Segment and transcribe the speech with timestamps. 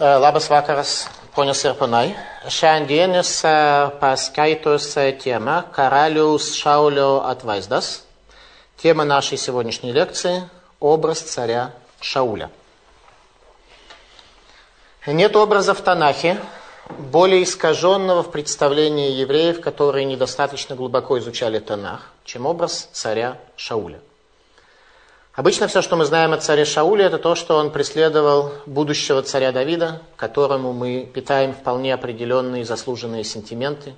[0.00, 2.16] Labas vakaras, ponios ir ponai.
[2.48, 3.42] Šiandienis
[4.00, 8.06] paskaitos тема «Karalius Шаулio atvaizdas».
[8.78, 10.48] Тема нашей сегодняшней лекции–
[10.80, 12.50] образ царя Шауля.
[15.06, 16.38] Нет образа в Танахе,
[16.88, 24.00] более искаженного в представлении евреев, которые недостаточно глубоко изучали Танах, чем образ царя Шауля.
[25.40, 29.52] Обычно все, что мы знаем о царе Шауле, это то, что он преследовал будущего царя
[29.52, 33.94] Давида, которому мы питаем вполне определенные заслуженные сентименты.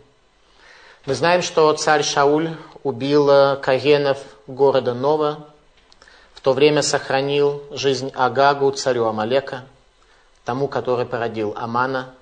[1.04, 2.50] Мы знаем, что царь Шауль
[2.84, 3.26] убил
[3.60, 5.48] Кагенов города Нова,
[6.32, 9.64] в то время сохранил жизнь Агагу, царю Амалека,
[10.44, 12.14] тому, который породил Амана,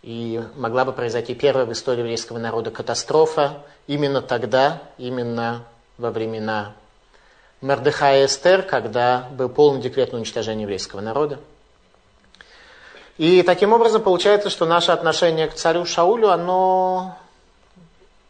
[0.00, 5.62] и могла бы произойти первая в истории еврейского народа катастрофа именно тогда, именно
[5.98, 6.72] во времена
[7.60, 11.38] Мордыха и Эстер, когда был полный декрет на уничтожение еврейского народа.
[13.18, 17.18] И таким образом получается, что наше отношение к царю Шаулю, оно,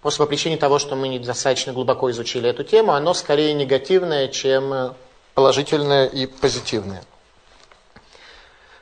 [0.02, 4.96] просто по причине того, что мы недостаточно глубоко изучили эту тему, оно скорее негативное, чем
[5.34, 7.04] положительное и позитивное.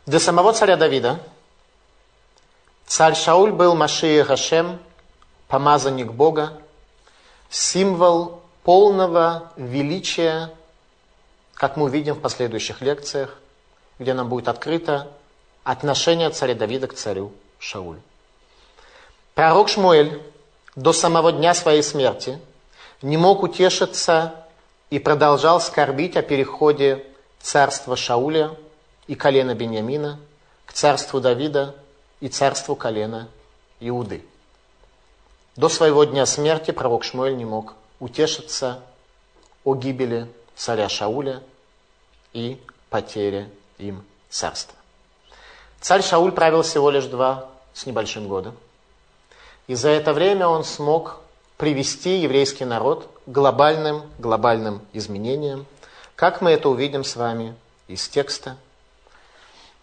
[0.07, 1.19] Для самого царя Давида
[2.87, 4.79] царь Шауль был Машия Хашем,
[5.47, 6.55] помазанник Бога,
[7.51, 8.38] символ
[8.69, 10.51] полного величия,
[11.55, 13.39] как мы увидим в последующих лекциях,
[13.99, 15.09] где нам будет открыто
[15.65, 18.03] отношение царя Давида к царю Шаулю.
[19.35, 20.21] Пророк Шмуэль
[20.77, 22.39] до самого дня своей смерти
[23.01, 24.35] не мог утешиться
[24.91, 27.07] и продолжал скорбить о переходе
[27.41, 28.55] царства Шауля
[29.07, 30.21] и колена Бениамина
[30.67, 31.75] к царству Давида
[32.21, 33.31] и царству колена
[33.81, 34.23] Иуды.
[35.57, 38.81] До своего дня смерти пророк Шмуэль не мог утешиться
[39.65, 41.43] о гибели царя Шауля
[42.33, 42.61] и
[42.91, 44.75] потере им царства.
[45.81, 48.55] Царь Шауль правил всего лишь два с небольшим года.
[49.67, 51.21] И за это время он смог
[51.57, 55.67] привести еврейский народ к глобальным, глобальным изменениям,
[56.17, 57.55] как мы это увидим с вами
[57.87, 58.57] из текста.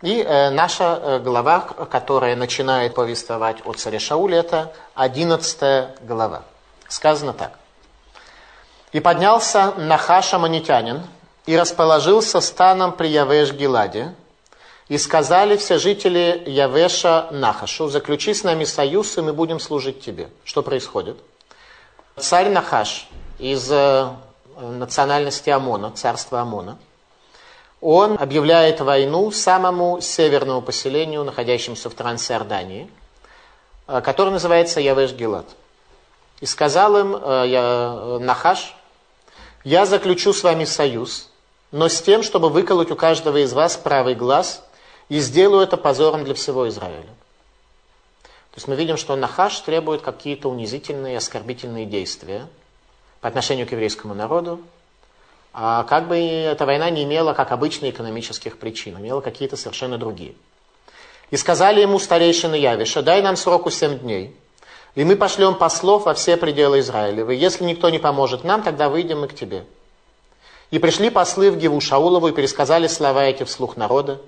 [0.02, 6.44] И э, наша э, глава, которая начинает повествовать о царе Шауле, это 11 глава.
[6.88, 7.58] Сказано так.
[8.96, 11.04] И поднялся Нахаш Аманитянин
[11.46, 14.14] и расположился станом при Явеш-Гиладе.
[14.88, 20.30] И сказали все жители Явеша Нахашу, заключи с нами союз, и мы будем служить тебе.
[20.46, 21.18] Что происходит?
[22.16, 24.08] Царь Нахаш из э,
[24.62, 26.78] национальности Амона, царства Амона,
[27.82, 32.90] он объявляет войну самому северному поселению, находящемуся в Трансиордании,
[33.90, 35.48] э, которое называется Явеш-Гилад.
[36.40, 38.74] И сказал им э, я, Нахаш,
[39.66, 41.30] я заключу с вами союз,
[41.72, 44.64] но с тем, чтобы выколоть у каждого из вас правый глаз,
[45.10, 47.10] и сделаю это позором для всего Израиля.
[48.24, 52.48] То есть мы видим, что Нахаш требует какие-то унизительные, оскорбительные действия
[53.22, 54.62] по отношению к еврейскому народу,
[55.52, 60.36] а как бы эта война не имела, как обычно, экономических причин, имела какие-то совершенно другие.
[61.32, 64.36] И сказали ему старейшины Явиша, дай нам сроку семь дней,
[64.96, 67.32] и мы пошлем послов во все пределы Израилева.
[67.32, 69.66] Если никто не поможет нам, тогда выйдем мы к тебе.
[70.72, 74.22] И пришли послы в Геву Шаулову и пересказали слова эти вслух народа.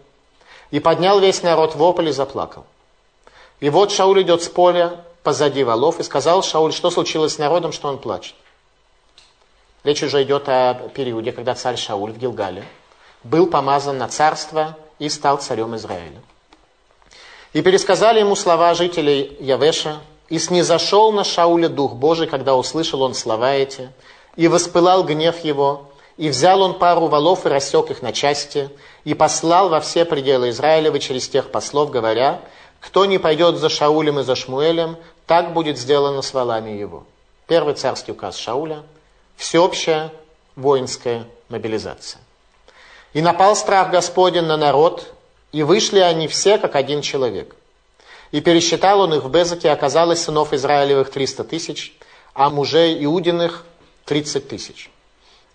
[0.70, 2.66] И поднял весь народ вопль и заплакал.
[3.62, 7.72] И вот Шауль идет с поля позади валов и сказал Шауль, что случилось с народом,
[7.72, 8.36] что он плачет.
[9.84, 12.66] Речь уже идет о периоде, когда царь Шауль в Гилгале
[13.24, 16.22] был помазан на царство и стал царем Израиля.
[17.54, 20.00] И пересказали ему слова жителей Явеша,
[20.30, 23.92] и снизошел на Шауля Дух Божий, когда услышал он слова эти,
[24.36, 28.70] и воспылал гнев его, и взял он пару валов и рассек их на части,
[29.04, 32.42] и послал во все пределы Израилева через тех послов, говоря,
[32.80, 37.04] кто не пойдет за Шаулем и за Шмуэлем, так будет сделано с валами его.
[37.48, 38.84] Первый царский указ Шауля,
[39.36, 40.12] всеобщая
[40.56, 42.22] воинская мобилизация.
[43.14, 45.14] И напал страх Господень на народ,
[45.54, 47.56] и вышли они все, как один человек–
[48.32, 51.98] и пересчитал он их в Безаке, оказалось сынов Израилевых 300 тысяч,
[52.34, 53.66] а мужей Иудиных
[54.06, 54.90] 30 тысяч.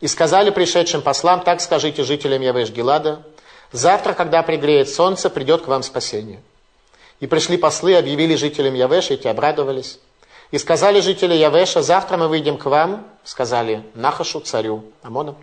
[0.00, 3.22] И сказали пришедшим послам, так скажите жителям Явеш-Гелада,
[3.70, 6.42] завтра, когда пригреет солнце, придет к вам спасение.
[7.20, 10.00] И пришли послы, объявили жителям Явеша, и те обрадовались.
[10.50, 15.36] И сказали жители Явеша, завтра мы выйдем к вам, сказали Нахашу, царю Амона,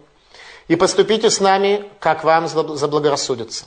[0.67, 3.65] и поступите с нами, как вам заблагорассудится.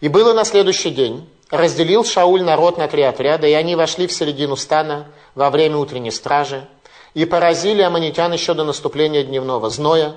[0.00, 4.12] И было на следующий день, разделил Шауль народ на три отряда, и они вошли в
[4.12, 6.66] середину стана во время утренней стражи,
[7.14, 10.16] и поразили аммонитян еще до наступления дневного зноя,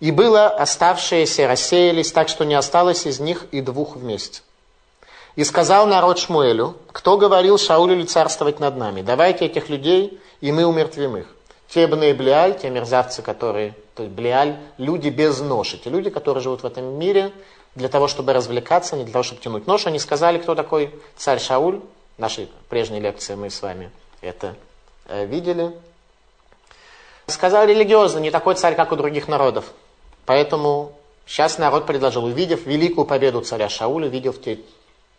[0.00, 4.42] и было оставшиеся рассеялись, так что не осталось из них и двух вместе.
[5.36, 9.02] И сказал народ Шмуэлю, кто говорил Шаулю царствовать над нами?
[9.02, 11.26] Давайте этих людей, и мы умертвим их.
[11.68, 16.40] Те Бней Блиаль, те мерзавцы, которые, то есть Блиаль, люди без ноши, те люди, которые
[16.40, 17.32] живут в этом мире
[17.74, 19.88] для того, чтобы развлекаться, не для того, чтобы тянуть нож.
[19.88, 21.80] Они сказали, кто такой царь Шауль.
[22.16, 23.90] В нашей прежней лекции мы с вами
[24.20, 24.54] это
[25.08, 25.72] э, видели.
[27.26, 29.64] Сказали религиозно, не такой царь, как у других народов.
[30.26, 30.92] Поэтому
[31.26, 34.60] сейчас народ предложил, увидев великую победу царя Шауля, увидев те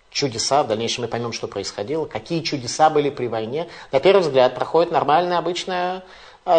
[0.10, 3.68] чудеса, в дальнейшем мы поймем, что происходило, какие чудеса были при войне.
[3.92, 6.04] На первый взгляд проходит нормальная, обычная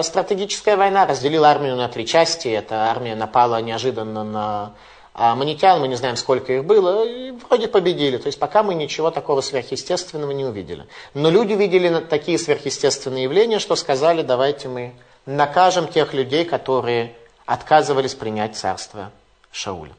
[0.03, 1.07] стратегическая война.
[1.07, 2.49] Разделила армию на три части.
[2.49, 4.75] Эта армия напала неожиданно на
[5.13, 8.17] а манитян, мы не знаем, сколько их было, и вроде победили.
[8.17, 10.87] То есть пока мы ничего такого сверхъестественного не увидели.
[11.15, 14.95] Но люди видели такие сверхъестественные явления, что сказали, давайте мы
[15.27, 17.15] накажем тех людей, которые
[17.45, 19.11] отказывались принять царство
[19.51, 19.93] Шауля.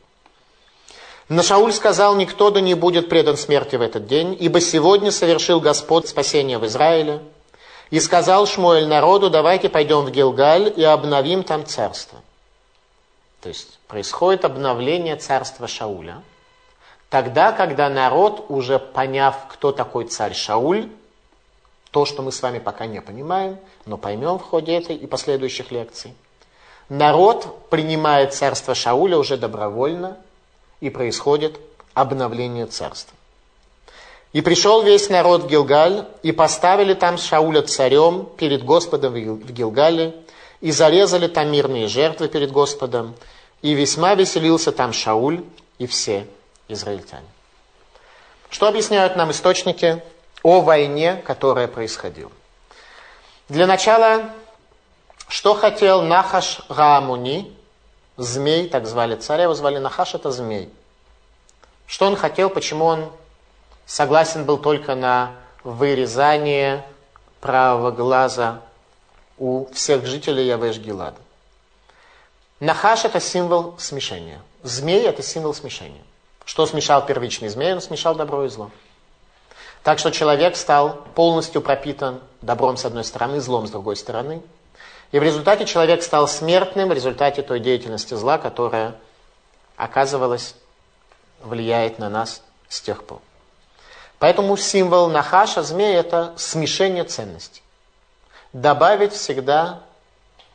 [1.28, 5.60] Но Шауль сказал, никто да не будет предан смерти в этот день, ибо сегодня совершил
[5.60, 7.22] Господь спасение в Израиле.
[7.92, 12.20] И сказал Шмуэль народу, давайте пойдем в Гилгаль и обновим там царство.
[13.42, 16.24] То есть происходит обновление царства Шауля.
[17.10, 20.90] Тогда, когда народ, уже поняв, кто такой царь Шауль,
[21.92, 25.72] то, что мы с вами пока не понимаем, но поймем в ходе этой и последующих
[25.72, 26.16] лекций,
[26.90, 30.18] народ принимает царство Шауля уже добровольно–
[30.82, 31.60] и происходит
[31.94, 33.16] обновление царства.
[34.34, 40.16] И пришел весь народ в Гилгаль, и поставили там Шауля царем перед Господом в Гилгале,
[40.62, 43.16] и зарезали там мирные жертвы перед Господом,
[43.62, 45.44] и весьма веселился там Шауль
[45.80, 46.28] и все
[46.68, 47.28] израильтяне.
[48.50, 50.02] Что объясняют нам источники
[50.44, 52.32] о войне, которая происходила?
[53.50, 54.30] Для начала,
[55.28, 57.54] что хотел Нахаш Раамуни,
[58.18, 60.70] змей, так звали царя, его звали Нахаш, это змей.
[61.86, 63.12] Что он хотел, почему он
[63.92, 65.34] согласен был только на
[65.66, 66.86] вырезание
[67.42, 68.62] правого глаза
[69.38, 71.18] у всех жителей Явеш-Гилада.
[72.62, 74.42] Нахаш– это символ смешения.
[74.64, 76.02] Змей– это символ смешения.
[76.46, 77.74] Что смешал первичный змей?
[77.74, 78.72] Он смешал добро и зло.
[79.84, 84.42] Так что человек стал полностью пропитан добром с одной стороны, злом с другой стороны–
[85.12, 88.96] и в результате человек стал смертным в результате той деятельности зла, которая,
[89.76, 90.56] оказывалась,
[91.44, 93.20] влияет на нас с тех пор.
[94.22, 97.64] Поэтому символ Нахаша, змея, это смешение ценностей.
[98.54, 99.80] Добавить всегда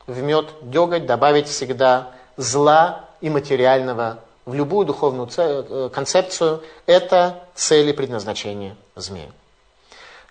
[0.07, 7.89] в мед деготь, добавить всегда зла и материального в любую духовную э, концепцию, это цель
[7.89, 9.33] и предназначение змея.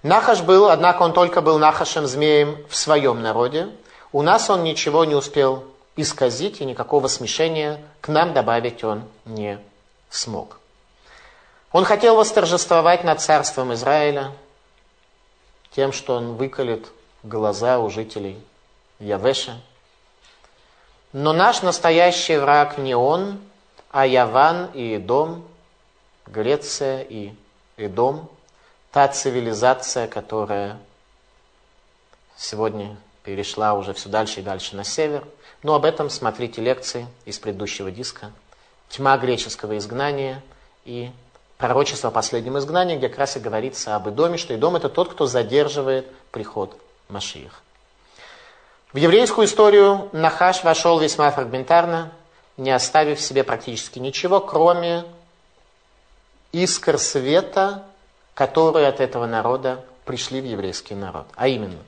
[0.01, 3.67] Нахаш был, однако он только был нахашем змеем в своем народе,
[4.13, 5.65] у нас он ничего не успел
[5.97, 9.59] исказить, и никакого смешения к нам добавить он не
[10.09, 10.57] смог.
[11.71, 14.31] Он хотел восторжествовать над царством Израиля
[15.71, 16.87] тем, что он выколет
[17.23, 18.41] глаза у жителей
[18.99, 19.59] Явеша.
[21.11, 23.39] Но наш настоящий враг не он,
[23.91, 25.45] а Яван и Идом,
[26.25, 27.33] Греция и
[27.77, 28.29] Идом,
[28.91, 30.77] та цивилизация, которая
[32.37, 35.27] сегодня перешла уже все дальше и дальше на север.
[35.63, 38.31] Но об этом смотрите лекции из предыдущего диска.
[38.89, 40.43] Тьма греческого изгнания
[40.85, 41.11] и
[41.57, 45.11] пророчество о последнем изгнании, где как раз и говорится об Идоме, что Идом это тот,
[45.11, 46.77] кто задерживает приход
[47.09, 47.61] Машиих.
[48.93, 52.11] В еврейскую историю Нахаш вошел весьма фрагментарно,
[52.57, 55.03] не оставив себе практически ничего, кроме
[56.51, 57.83] искр света,
[58.33, 61.25] которые от этого народа пришли в еврейский народ.
[61.35, 61.79] А именно–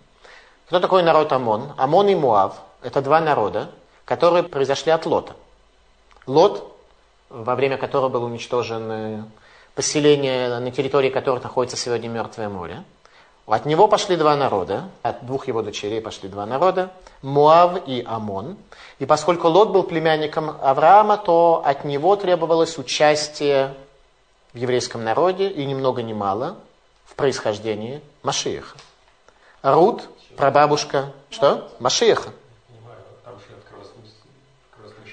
[0.68, 1.72] кто такой народ Амон?
[1.78, 3.70] Амон и Муав– это два народа,
[4.04, 5.34] которые произошли от Лота.
[6.26, 6.76] Лот,
[7.30, 9.30] во время которого было уничтожено
[9.78, 12.84] поселение, на территории которого находится сегодня Мертвое море.
[13.46, 16.90] От него пошли два народа, от двух его дочерей пошли два народа,
[17.22, 18.58] Муав и Амон.
[18.98, 23.76] И поскольку Лот был племянником Авраама, то от него требовалось участие
[24.52, 26.56] в еврейском народе, и ни много ни мало,
[27.06, 28.76] в происхождении Машииха.
[29.62, 31.72] Рут прабабушка, что?
[31.80, 32.32] Машеха.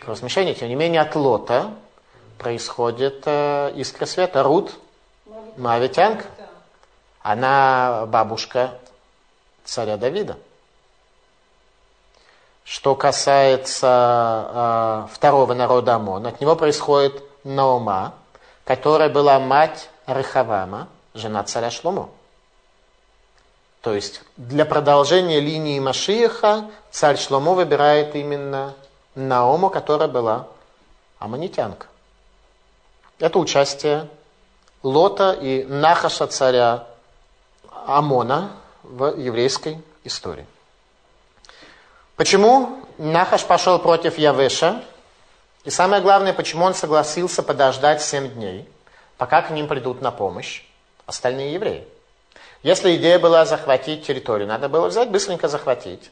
[0.01, 1.75] Кровосмешение, тем не менее, от Лота
[2.45, 4.43] происходит э, искра света.
[4.43, 4.75] Рут,
[5.57, 6.27] Моавитянка,
[7.23, 8.79] она бабушка
[9.65, 10.37] царя Давида.
[12.65, 18.13] Что касается э, второго народа Амон, от него происходит Наома,
[18.65, 22.11] которая была мать Рехавама, жена царя Шломо.
[23.81, 28.75] То есть для продолжения линии Машиеха царь Шломо выбирает именно
[29.15, 30.47] Наому, которая была
[31.19, 31.87] аммонитянка.
[33.19, 34.09] Это участие
[34.83, 36.87] Лота и Нахаша царя
[37.87, 38.51] Амона
[38.83, 40.47] в еврейской истории.
[42.17, 44.83] Почему Нахаш пошел против Явеша?
[45.65, 48.69] И самое главное, почему он согласился подождать семь дней,
[49.17, 50.65] пока к ним придут на помощь
[51.07, 51.89] остальные евреи.
[52.63, 56.11] Если идея была захватить территорию, надо было взять, быстренько захватить.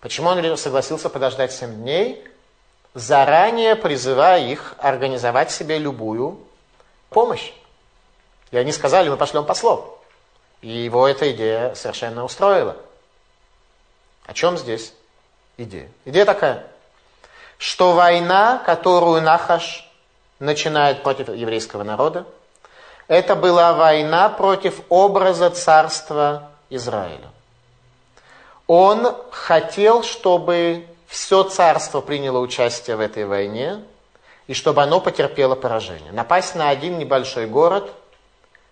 [0.00, 2.24] Почему он согласился подождать семь дней,
[2.94, 6.38] заранее призывая их организовать себе любую
[7.10, 7.52] помощь?
[8.50, 9.98] И они сказали, мы пошлем послов.
[10.60, 12.76] И его эта идея совершенно устроила.
[14.26, 14.94] О чем здесь
[15.56, 15.88] идея?
[16.04, 16.66] Идея такая,
[17.58, 19.88] что война, которую Нахаш
[20.38, 22.26] начинает против еврейского народа,
[23.08, 27.30] это была война против образа царства Израиля.
[28.66, 33.84] Он хотел, чтобы все царство приняло участие в этой войне,
[34.46, 36.10] и чтобы оно потерпело поражение.
[36.10, 37.92] Напасть на один небольшой город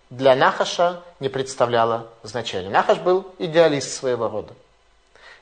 [0.09, 2.71] для Нахаша не представляло значения.
[2.71, 4.55] Нахаш был идеалист своего рода.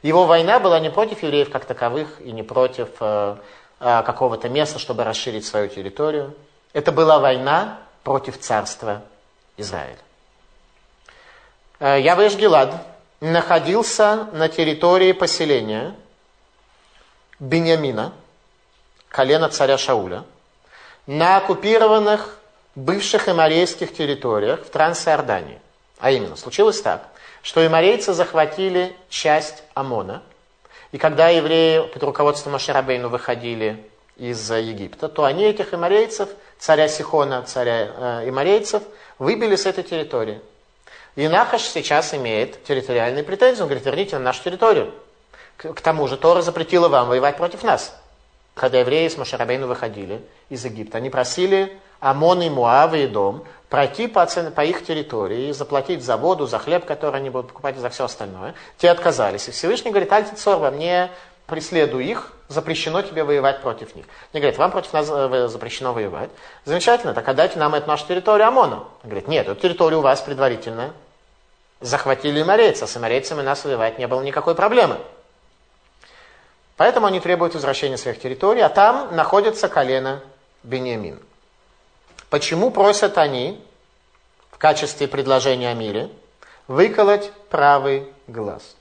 [0.02, 3.38] Его война была не против евреев как таковых и не против э,
[3.80, 6.36] э, какого-то места, чтобы расширить свою территорию.
[6.74, 9.04] Это была война против царства
[9.56, 10.00] Израиля.
[11.80, 12.76] Э, Явеш Гилад
[13.22, 15.96] находился на территории поселения
[17.40, 18.14] Бениамина,
[19.10, 20.26] колена царя Шауля,
[21.08, 22.38] на оккупированных
[22.76, 25.60] бывших эморейских территориях в Трансиордании.
[26.00, 27.08] А именно, случилось так,
[27.42, 30.22] что эморейцы захватили часть Амона,
[30.92, 33.86] и когда евреи под руководством Маширабейну выходили
[34.18, 37.92] из Египта, то они этих эморейцев, царя Сихона, царя
[38.24, 38.84] э, эморейцев,
[39.18, 40.42] выбили с этой территории.
[41.16, 43.62] И Нахаш сейчас имеет территориальные претензии.
[43.62, 44.94] Он говорит, верните на нашу территорию.
[45.60, 47.94] К, тому же Тора запретила вам воевать против нас.
[48.56, 54.08] Когда евреи с Машарабейну выходили из Египта, они просили Амон и Муав и Дом пройти
[54.08, 57.90] по, по их территории, заплатить за воду, за хлеб, который они будут покупать, и за
[57.90, 58.56] все остальное.
[58.78, 59.50] Те отказались.
[59.50, 61.12] И Всевышний говорит, Альтицор, во мне
[61.46, 64.06] преследуй их, запрещено тебе воевать против них.
[64.32, 66.30] Они говорят, вам против нас э, запрещено воевать.
[66.64, 68.78] Замечательно, так отдайте нам эту нашу территорию Омона.
[68.78, 70.94] Он говорит, нет, эту территорию у вас предварительно
[71.82, 74.98] захватили морейцы, а с морейцами нас воевать не было никакой проблемы.
[76.80, 80.24] Поэтому они требуют возвращения своих территорий, а там находится колено
[80.64, 81.20] Бениамин.
[82.30, 83.62] Почему просят они
[84.50, 86.10] в качестве предложения о мире
[86.70, 88.78] выколоть правый глаз?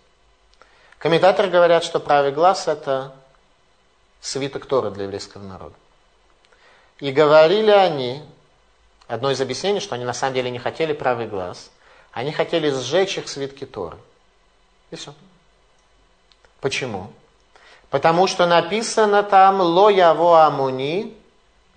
[0.98, 3.16] Комментаторы говорят, что правый глаз– это
[4.20, 5.74] свиток Торы для еврейского народа.
[7.00, 8.22] И говорили они,
[9.08, 11.68] одно из объяснений, что они на самом деле не хотели правый глаз,
[12.12, 13.98] они хотели сжечь их свитки Торы.
[14.92, 15.12] И все.
[16.60, 17.10] Почему?
[17.90, 21.16] Потому что написано там «Ло яво амуни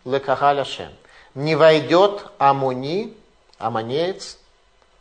[0.04, 0.92] лекахаля шем».
[1.36, 3.16] Не войдет амуни,
[3.58, 4.38] аманеец,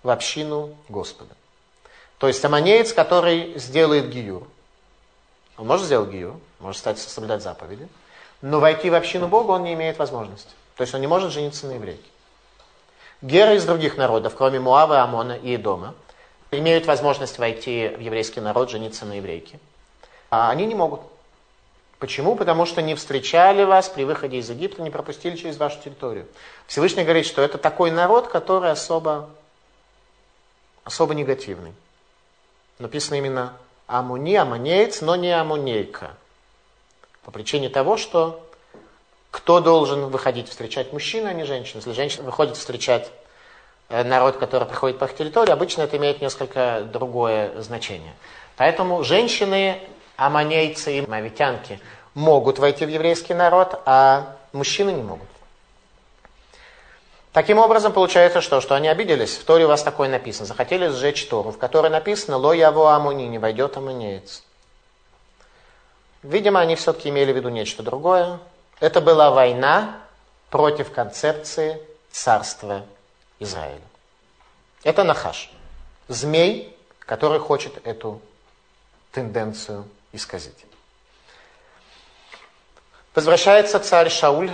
[0.03, 1.35] в общину Господа.
[2.19, 4.47] То есть аманеец, который сделает гиюр.
[5.59, 7.89] Он может сделать гиюр, может стать соблюдать заповеди,
[8.41, 10.53] но войти в общину Бога он не имеет возможности.
[10.77, 12.09] То есть он не может жениться на еврейке.
[13.21, 15.95] Геры из других народов, кроме Муава, Амона и Эдома,
[16.51, 19.59] имеют возможность войти в еврейский народ, жениться на еврейке.
[20.31, 21.01] А они не могут.
[21.99, 22.35] Почему?
[22.35, 26.27] Потому что не встречали вас при выходе из Египта, не пропустили через вашу территорию.
[26.67, 29.29] Всевышний говорит, что это такой народ, который особо,
[30.85, 31.75] особо негативный
[32.81, 33.53] написано именно
[33.87, 36.17] Амуни, Амунеец, но не Амунейка.
[37.25, 38.45] По причине того, что
[39.31, 41.79] кто должен выходить встречать мужчина, а не женщина.
[41.79, 43.11] Если женщина выходит встречать
[43.89, 48.15] э, народ, который приходит по их территории, обычно это имеет несколько другое значение.
[48.57, 49.79] Поэтому женщины,
[50.21, 51.81] аманейцы и мавитянки
[52.15, 55.29] могут войти в еврейский народ, а мужчины не могут.
[57.33, 58.61] Таким образом, получается что?
[58.61, 59.37] Что они обиделись.
[59.37, 60.47] В Торе у вас такое написано.
[60.47, 64.43] Захотели сжечь Тору, в которой написано «Ло яво амуни», не войдет амунеец.
[66.23, 68.41] Видимо, они все-таки имели в виду нечто другое.
[68.81, 70.01] Это была война
[70.51, 72.85] против концепции царства
[73.39, 73.81] Израиля.
[74.83, 75.51] Это Нахаш.
[76.09, 78.21] Змей, который хочет эту
[79.13, 80.65] тенденцию исказить.
[83.15, 84.51] Возвращается царь Шауль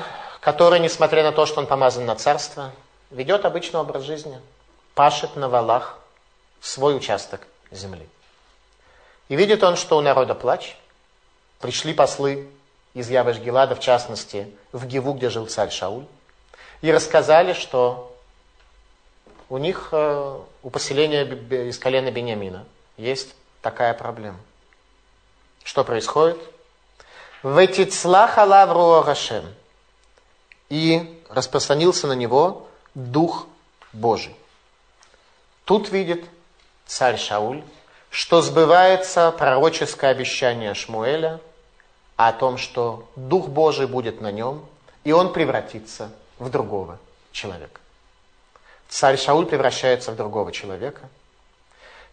[0.46, 2.70] который, несмотря на то, что он помазан на царство,
[3.10, 4.40] ведет обычный образ жизни,
[4.94, 5.98] пашет на валах
[6.60, 7.40] свой участок
[7.72, 8.08] земли.
[9.28, 10.76] И видит он, что у народа плач.
[11.58, 12.48] Пришли послы
[12.94, 16.06] из Явыш Гелада, в частности, в Гиву, где жил царь Шауль,
[16.80, 18.16] и рассказали, что
[19.48, 22.64] у них, э, у поселения из колена Бениамина,
[22.96, 24.38] есть такая проблема.
[25.66, 26.38] Что происходит?
[27.42, 29.44] Ветицлах Алавру Рашем–
[30.68, 33.46] и распространился на него дух
[33.92, 34.35] Божий.
[35.64, 36.25] Тут видит
[36.87, 37.62] царь Шауль,
[38.11, 41.40] что сбывается пророческое обещание Шмуэля
[42.16, 44.64] о том, что Дух Божий будет на нем,
[45.04, 46.99] и он превратится в другого
[47.32, 47.80] человека.
[48.88, 51.08] Царь Шауль превращается в другого человека.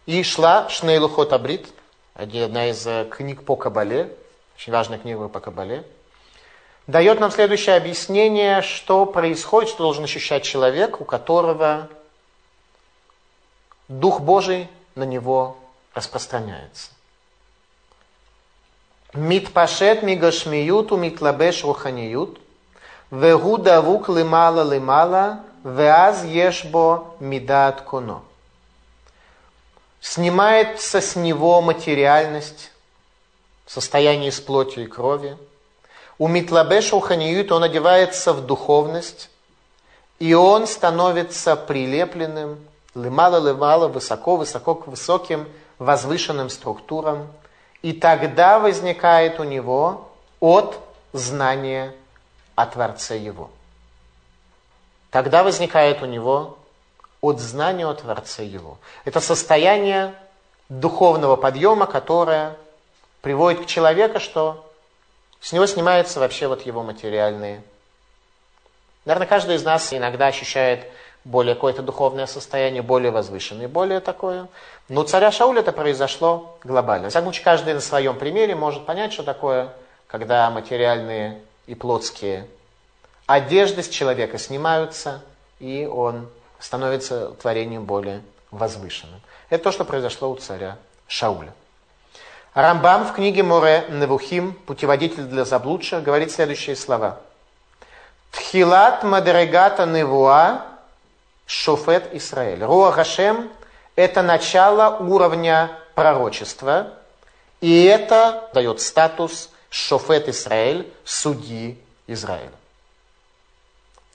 [0.06, 1.66] И шла Шнейлухот Абрит,
[2.14, 4.14] одна из э, книг по Кабале,
[4.56, 5.84] очень важная книга по Кабале,
[6.86, 11.88] дает нам следующее объяснение, что происходит, что должен ощущать человек, у которого
[13.88, 15.56] Дух Божий на него
[15.94, 16.90] распространяется.
[19.12, 22.38] Митпашет мигашмиют у митлабеш руханиют,
[23.10, 28.24] вегу давук лимала лимала, веаз ешбо мидат куно.
[30.04, 32.70] Снимается с него материальность,
[33.64, 35.38] состояние из плоти и крови.
[36.18, 39.30] У Митлабеш Уханиют он одевается в духовность,
[40.18, 42.58] и он становится прилепленным,
[42.94, 47.32] лымало-лымало, высоко-высоко к высоким возвышенным структурам,
[47.80, 50.78] и тогда возникает у него от
[51.14, 51.94] знания
[52.56, 53.50] о Творце его.
[55.10, 56.58] Тогда возникает у него
[57.24, 58.76] от знания о Творце его.
[59.04, 60.14] Это состояние
[60.68, 62.56] духовного подъема, которое
[63.22, 64.70] приводит к человеку, что
[65.40, 67.62] с него снимаются вообще вот его материальные.
[69.06, 70.86] Наверное, каждый из нас иногда ощущает
[71.24, 74.48] более какое-то духовное состояние, более возвышенное, более такое.
[74.90, 77.08] Но у царя Шауля это произошло глобально.
[77.08, 79.72] В всяком случае, каждый на своем примере может понять, что такое,
[80.06, 82.46] когда материальные и плотские
[83.26, 85.22] одежды с человека снимаются,
[85.60, 86.28] и он
[86.64, 89.20] становится творением более возвышенным.
[89.50, 91.52] Это то, что произошло у царя Шауля.
[92.54, 97.20] Рамбам в книге Море Невухим, путеводитель для заблудших, говорит следующие слова.
[98.30, 100.62] Тхилат мадрегата невуа
[101.44, 102.64] шофет Исраэль.
[102.64, 103.50] Руа Хашем–
[103.94, 106.94] это начало уровня пророчества,
[107.60, 112.52] и это дает статус шофет Израиль, судьи Израиля.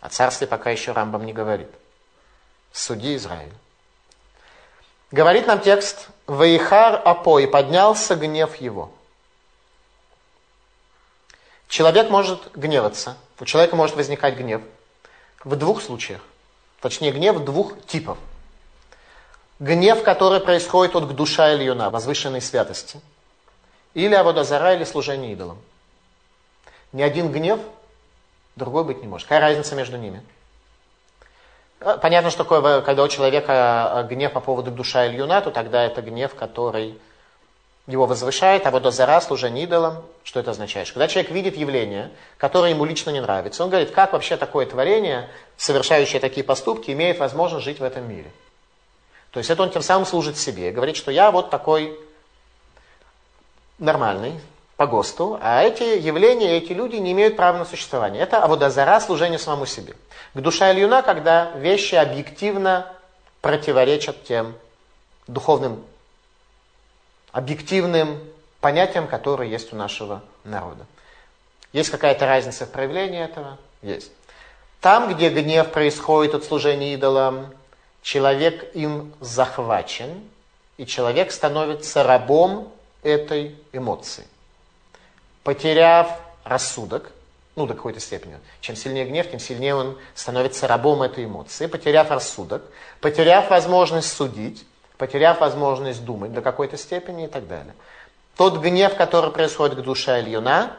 [0.01, 1.69] О царстве пока еще Рамбам не говорит.
[2.71, 3.53] Судьи Израиля.
[5.11, 8.91] Говорит нам текст «Ваихар Апо» поднялся гнев его.
[11.67, 14.61] Человек может гневаться, у человека может возникать гнев
[15.43, 16.21] в двух случаях.
[16.81, 18.17] Точнее, гнев двух типов.
[19.59, 23.01] Гнев, который происходит от душа Ильюна, возвышенной святости.
[23.93, 25.59] Или Аводозара, или служение идолам.
[26.91, 27.59] Ни один гнев
[28.55, 29.27] другой быть не может.
[29.27, 30.23] Какая разница между ними?
[31.79, 35.83] Э, понятно, что такое, когда у человека э, гнев по поводу душа Ильюна, то тогда
[35.83, 36.99] это гнев, который
[37.87, 40.91] его возвышает, а вот до зара служение идолам, что это означает?
[40.91, 45.27] Когда человек видит явление, которое ему лично не нравится, он говорит, как вообще такое творение,
[45.57, 48.31] совершающее такие поступки, имеет возможность жить в этом мире.
[49.31, 51.97] То есть это он тем самым служит себе, говорит, что я вот такой
[53.79, 54.39] нормальный,
[54.79, 58.23] по ГОСТу, а эти явления, эти люди не имеют права на существование.
[58.23, 59.93] Это аводазара, служение самому себе.
[60.33, 62.89] К душа Ильюна, когда вещи объективно
[63.41, 64.55] противоречат тем
[65.27, 65.83] духовным,
[67.33, 68.23] объективным
[68.61, 70.85] понятиям, которые есть у нашего народа.
[71.73, 73.57] Есть какая-то разница в проявлении этого?
[73.81, 74.13] Есть.
[74.79, 77.53] Там, где гнев происходит от служения идолам,
[78.01, 80.23] человек им захвачен,
[80.77, 82.71] и человек становится рабом
[83.03, 84.23] этой эмоции
[85.43, 87.11] потеряв рассудок,
[87.55, 88.37] ну, до какой-то степени.
[88.61, 91.67] Чем сильнее гнев, тем сильнее он становится рабом этой эмоции.
[91.67, 92.63] Потеряв рассудок,
[93.01, 94.65] потеряв возможность судить,
[94.97, 97.73] потеряв возможность думать до какой-то степени и так далее.
[98.37, 100.77] Тот гнев, который происходит к душе Альюна,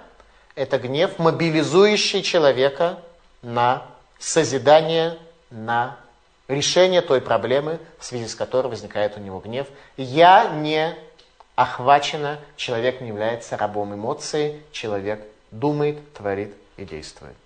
[0.55, 2.99] это гнев, мобилизующий человека
[3.43, 3.87] на
[4.19, 5.19] созидание,
[5.51, 5.97] на
[6.49, 9.67] решение той проблемы, в связи с которой возникает у него гнев.
[9.97, 10.95] Я не
[11.57, 17.37] охвачено, человек не является рабом эмоций, человек думает, творит и действует.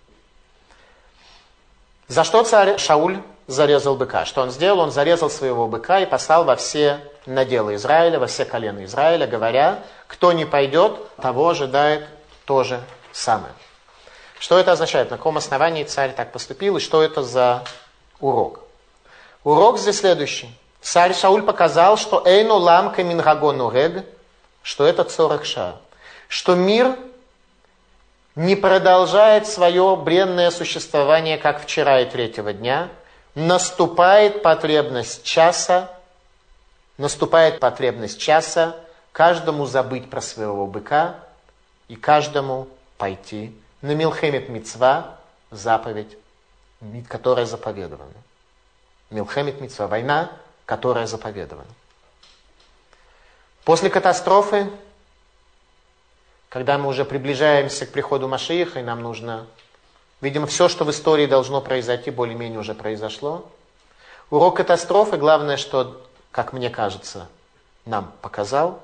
[2.07, 4.25] За что царь Шауль зарезал быка?
[4.25, 4.81] Что он сделал?
[4.81, 9.83] Он зарезал своего быка и послал во все наделы Израиля, во все колена Израиля, говоря,
[10.07, 12.07] кто не пойдет, того ожидает
[12.45, 12.81] то же
[13.13, 13.53] самое.
[14.39, 15.11] Что это означает?
[15.11, 17.65] На каком основании царь так поступил и что это за
[18.21, 18.61] урок?
[19.43, 20.55] Урок здесь следующий.
[20.85, 24.05] Царь Шауль показал, что Эйну лам камингагону рег,
[24.63, 25.77] что это цоракша,
[26.29, 26.99] что мир
[28.37, 32.91] не продолжает свое бренное существование, как вчера и третьего дня,
[33.35, 35.91] наступает потребность часа,
[36.99, 38.77] наступает потребность часа
[39.13, 41.15] каждому забыть про своего быка
[41.89, 42.69] и каждому
[42.99, 45.17] пойти на Милхемет Мицва,
[45.51, 46.19] заповедь,
[47.09, 48.13] которая заповедована.
[49.09, 50.31] Милхемит Митцва, война,
[50.67, 51.69] которая заповедована.
[53.65, 54.71] После катастрофы,
[56.49, 59.47] когда мы уже приближаемся к приходу Машииха, и нам нужно,
[60.21, 63.51] видимо, все, что в истории должно произойти, более-менее уже произошло.
[64.31, 67.29] Урок катастрофы, главное, что, как мне кажется,
[67.87, 68.83] нам показал,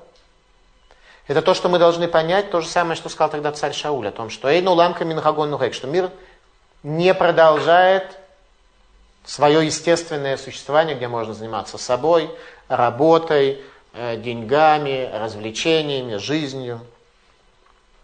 [1.27, 4.11] это то, что мы должны понять, то же самое, что сказал тогда царь Шауль, о
[4.11, 6.11] том, что Эйну ламка минхагон нугек, что мир
[6.83, 8.17] не продолжает
[9.25, 12.29] свое естественное существование, где можно заниматься собой,
[12.67, 13.61] работой,
[13.93, 16.79] Э, деньгами, развлечениями, жизнью.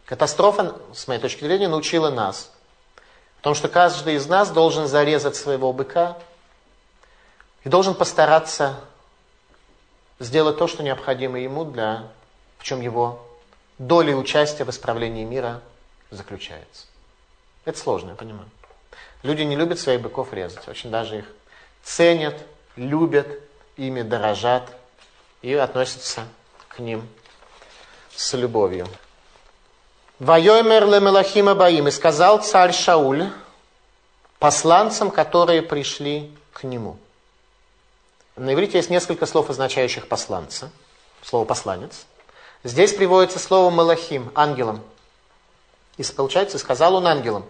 [0.05, 2.51] Катастрофа, с моей точки зрения, научила нас
[3.39, 6.17] о том, что каждый из нас должен зарезать своего быка
[7.63, 8.77] и должен постараться
[10.19, 12.09] сделать то, что необходимо ему для,
[12.57, 13.25] в чем его
[13.77, 15.61] доля и участие в исправлении мира
[16.11, 16.87] заключается.
[17.63, 18.49] Это сложно, я понимаю.
[19.23, 21.25] Люди не любят своих быков резать, очень даже их
[21.83, 22.35] ценят,
[22.75, 23.27] любят,
[23.75, 24.71] ими дорожат–
[25.41, 26.27] и относится
[26.67, 27.07] к ним
[28.15, 28.87] с любовью.
[30.19, 33.29] Вайомер лемелахима баим, и сказал царь Шауль
[34.39, 36.97] посланцам, которые пришли к нему.
[38.35, 40.71] На иврите есть несколько слов, означающих посланца.
[41.23, 42.05] Слово посланец.
[42.63, 44.81] Здесь приводится слово малахим, ангелом.
[45.97, 47.45] И получается, сказал он ангелам.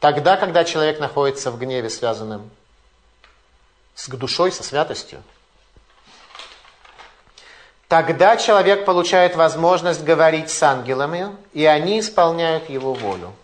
[0.00, 2.50] Тогда, когда человек находится в гневе, связанном
[3.94, 5.22] с душой, со святостью,
[7.90, 13.34] Тогда человек получает возможность говорить с ангелами, и они исполняют его волю.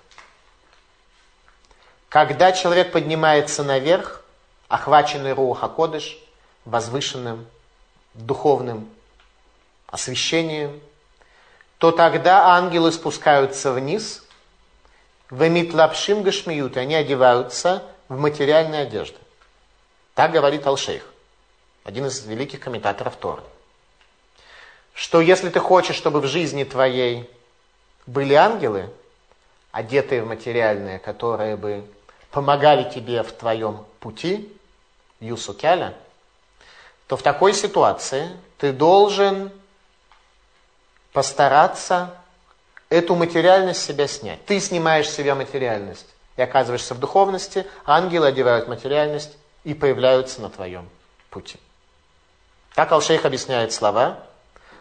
[2.08, 4.22] Когда человек поднимается наверх,
[4.68, 6.16] охваченный Руха Кодыш,
[6.64, 7.44] возвышенным
[8.14, 8.88] духовным
[9.88, 10.80] освящением,
[11.78, 14.22] то тогда ангелы спускаются вниз,
[15.30, 19.18] в эмитлапшим гашмиют, они одеваются в материальные одежды.
[20.14, 21.04] Так говорит Алшейх,
[21.84, 23.42] один из великих комментаторов Торы
[24.96, 27.30] что если ты хочешь, чтобы в жизни твоей
[28.06, 28.90] были ангелы,
[29.70, 31.84] одетые в материальные, которые бы
[32.30, 34.50] помогали тебе в твоем пути,
[35.20, 35.94] Юсукяля,
[37.08, 39.52] то в такой ситуации ты должен
[41.12, 42.14] постараться
[42.88, 44.44] эту материальность себя снять.
[44.46, 50.50] Ты снимаешь с себя материальность и оказываешься в духовности, ангелы одевают материальность и появляются на
[50.50, 50.88] твоем
[51.30, 51.58] пути.
[52.74, 54.18] Так Алшейх объясняет слова–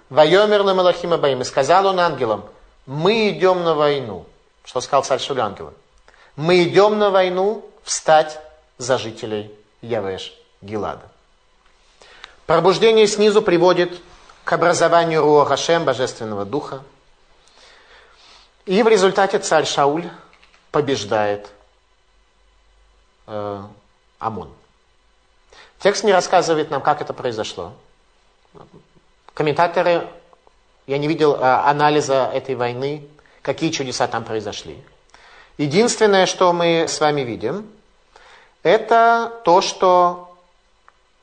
[0.10, 1.42] Вайомер Малахим Абаим.
[1.42, 2.46] И сказал он ангелам,
[2.86, 4.26] мы идем на войну.
[4.64, 5.74] Что сказал царь Шуль ангелам?
[6.36, 8.40] Мы идем на войну встать
[8.78, 11.04] за жителей Явеш Гилада.
[12.46, 14.00] Пробуждение снизу приводит
[14.44, 16.84] к образованию Руа Хашем, Божественного Духа.
[18.66, 20.10] И в результате царь Шауль
[20.72, 21.50] побеждает
[23.28, 23.62] э,
[24.20, 24.52] Амон.
[25.80, 27.74] Текст не рассказывает нам, как это произошло.
[29.36, 30.08] Комментаторы,
[30.88, 33.08] я не видел а, анализа этой войны,
[33.42, 34.82] какие чудеса там произошли.
[35.58, 37.70] Единственное, что мы с вами видим,
[38.64, 40.36] это то, что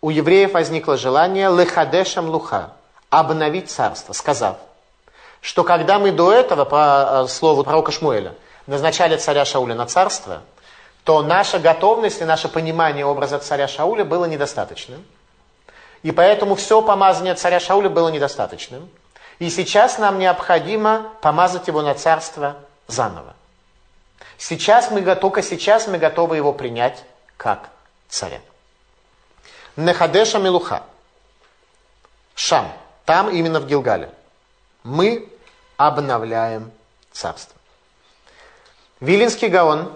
[0.00, 2.74] у евреев возникло желание лехадешам луха,
[3.10, 4.58] обновить царство, сказав,
[5.42, 8.34] что когда мы до этого, по слову пророка Шмуэля,
[8.66, 10.42] назначали царя Шауля на царство,
[11.02, 15.04] то наша готовность и наше понимание образа царя Шауля было недостаточным.
[16.04, 18.88] И поэтому все помазание царя Шауля было недостаточным.
[19.40, 23.34] И сейчас нам необходимо помазать его на царство заново.
[24.38, 27.02] Сейчас мы, только сейчас мы готовы его принять
[27.36, 27.70] как
[28.08, 28.40] царя.
[29.74, 30.84] Нехадеша Милуха.
[32.36, 32.72] Шам.
[33.04, 34.08] Там, именно в Гилгале.
[34.84, 35.31] Мы
[35.86, 36.70] обновляем
[37.10, 37.56] царство.
[39.00, 39.92] Вилинский Гаон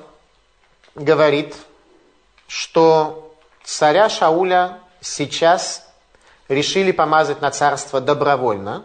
[0.96, 1.54] говорит,
[2.48, 5.86] что царя Шауля сейчас
[6.48, 8.84] решили помазать на царство добровольно,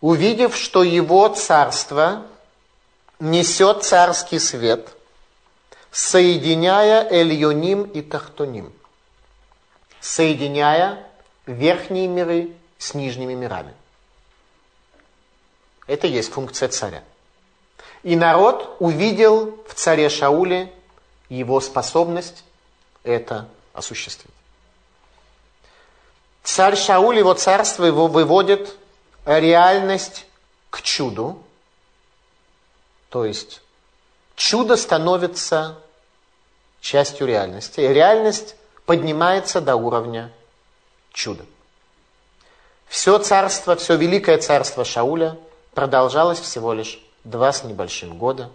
[0.00, 2.26] увидев, что его царство
[3.20, 4.88] несет царский свет,
[5.92, 8.72] соединяя Эльюним и Тахтуним,
[10.00, 11.06] соединяя
[11.46, 13.74] верхние миры с нижними мирами.
[15.86, 17.02] Это есть функция царя.
[18.02, 20.72] И народ увидел в царе Шауле
[21.28, 22.44] его способность
[23.02, 24.30] это осуществить.
[26.42, 28.76] Царь Шауль, его царство, его выводит
[29.24, 30.26] реальность
[30.70, 31.42] к чуду.
[33.08, 33.62] То есть
[34.36, 35.78] чудо становится
[36.80, 37.80] частью реальности.
[37.80, 40.32] И реальность поднимается до уровня
[41.12, 41.44] чуда.
[42.86, 45.36] Все царство, все великое царство Шауля
[45.76, 48.50] продолжалось всего лишь два с небольшим года.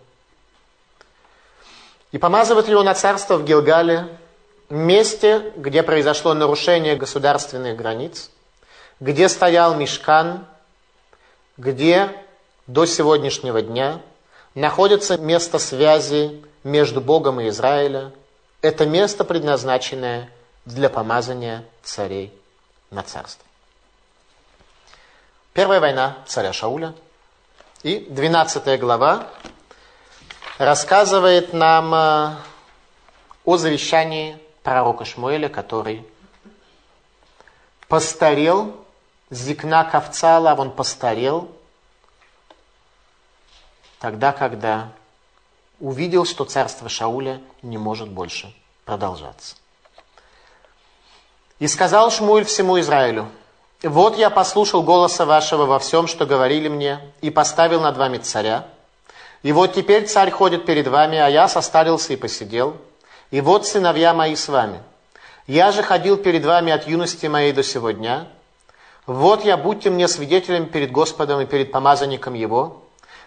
[2.11, 4.07] и помазывает его на царство в Гилгале,
[4.69, 8.29] месте, где произошло нарушение государственных границ,
[8.99, 10.45] где стоял Мишкан,
[11.55, 12.09] где
[12.67, 14.01] до сегодняшнего дня
[14.55, 18.11] находится место связи между Богом и Израилем.
[18.61, 20.29] Это место, предназначенное
[20.65, 22.33] для помазания царей
[22.89, 23.45] на царство.
[25.53, 26.93] Первая война царя Шауля
[27.83, 29.27] и 12 глава
[30.57, 32.35] рассказывает нам э,
[33.43, 36.05] о завещании пророка Шмуэля, который
[37.87, 38.75] постарел,
[39.31, 41.51] зикна ковцала, он постарел,
[43.99, 44.89] тогда, когда
[45.79, 48.53] увидел, что царство Шауля не может больше
[48.85, 49.55] продолжаться.
[51.57, 53.31] И сказал Шмуэль всему Израилю,
[53.83, 58.65] «Вот я послушал голоса вашего во всем, что говорили мне, и поставил над вами царя.
[59.43, 62.75] И вот теперь царь ходит перед вами, а я состарился и посидел.
[63.31, 64.79] И вот сыновья мои с вами.
[65.47, 68.27] Я же ходил перед вами от юности моей до сего дня.
[69.07, 72.83] Вот я, будьте мне свидетелем перед Господом и перед помазанником Его.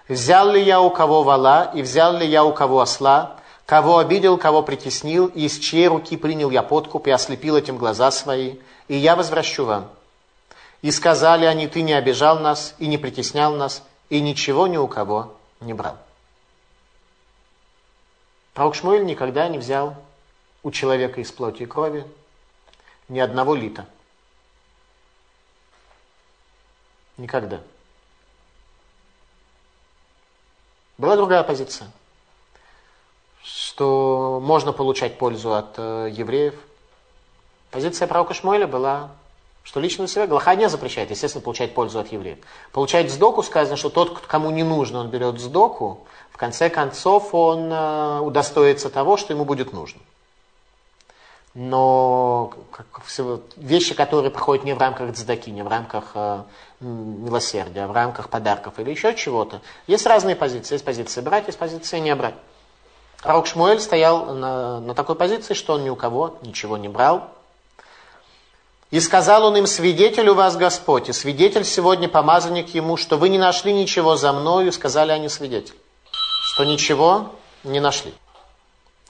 [0.09, 3.37] Взял ли я у кого вала, и взял ли я у кого осла,
[3.67, 8.11] Кого обидел, кого притеснил, и из чьей руки принял я подкуп и ослепил этим глаза
[8.11, 8.57] свои,
[8.88, 9.88] и я возвращу вам.
[10.85, 14.87] И сказали они, ты не обижал нас и не притеснял нас, и ничего ни у
[14.87, 15.97] кого не брал.
[18.53, 19.97] Пророк Шмуэль никогда не взял
[20.62, 22.07] у человека из плоти и крови
[23.09, 23.87] ни одного лита.
[27.16, 27.62] Никогда.
[30.99, 31.90] Была другая позиция–
[33.42, 36.55] что можно получать пользу от э, евреев.
[37.70, 39.11] Позиция пророка Шмуэля была,
[39.64, 42.38] что лично себя Галаха не запрещает, естественно, получать пользу от евреев.
[42.70, 47.72] Получать сдоку сказано, что тот, кому не нужно, он берет сдоку, в конце концов он
[47.72, 50.00] э, удостоится того, что ему будет нужно.
[51.55, 52.87] Но как,
[53.57, 56.42] вещи, которые проходят не в рамках цдаки, не в рамках э,
[56.81, 60.74] милосердия, а в рамках подарков или еще чего-то, есть разные позиции.
[60.74, 62.35] Есть позиции брать, есть позиции не брать.
[63.22, 67.31] Пророк Шмуэль стоял на, на такой позиции, что он ни у кого ничего не брал.
[68.90, 73.29] И сказал он им, свидетель у вас Господь, и свидетель сегодня помазанник ему, что вы
[73.29, 75.75] не нашли ничего за мною, сказали они свидетель,
[76.53, 77.33] что ничего
[77.64, 78.14] не нашли.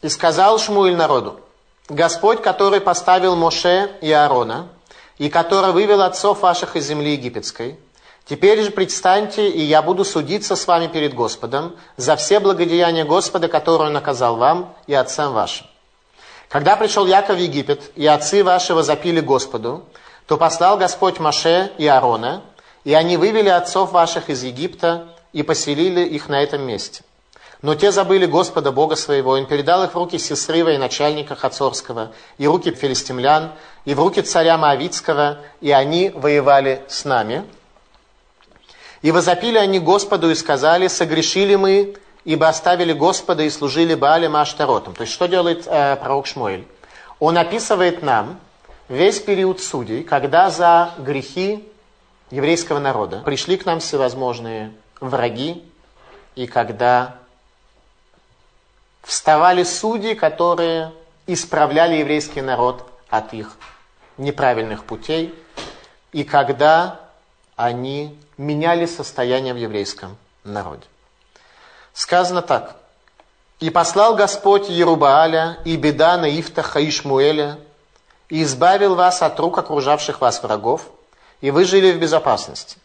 [0.01, 1.41] И сказал Шмуэль народу,
[1.89, 4.69] Господь, который поставил Моше и Аарона,
[5.19, 7.79] и который вывел отцов ваших из земли египетской,
[8.27, 13.49] Теперь же предстаньте, и я буду судиться с вами перед Господом за все благодеяния Господа,
[13.49, 15.67] которые Он оказал вам и отцам вашим.
[16.55, 19.87] Когда пришел Яков в Египет, и отцы ваши возопили Господу,
[20.29, 22.45] то послал Господь Маше и Аарона,
[22.85, 27.03] и они вывели отцов ваших из Египта и поселили их на этом месте.
[27.61, 32.13] Но те забыли Господа Бога своего, он передал их в руки Сесрыва и начальника Хацорского,
[32.39, 33.51] и руки филистимлян,
[33.85, 37.45] и в руки царя Моавицкого, и они воевали с нами–
[39.05, 44.95] и возопили они Господу и сказали, согрешили мы, ибо оставили Господа и служили Баалем Аштаротом.
[44.95, 46.67] То есть что делает э, пророк Шмуэль?
[47.21, 48.41] Он описывает нам
[48.89, 51.69] весь период судей, когда за грехи
[52.31, 55.63] еврейского народа пришли к нам всевозможные враги,
[56.35, 57.17] и когда
[59.03, 60.93] вставали судьи, которые
[61.27, 63.57] исправляли еврейский народ от их
[64.17, 65.35] неправильных путей,
[66.13, 67.01] и когда
[67.57, 70.85] они меняли состояние в еврейском народе.
[71.95, 72.77] Сказано так.
[73.61, 77.59] «И послал Господь Ерубааля и Бедана Ифтаха и Шмуэля,
[78.29, 80.83] и избавил вас от рук окружавших вас врагов,
[81.41, 82.79] и вы жили в безопасности.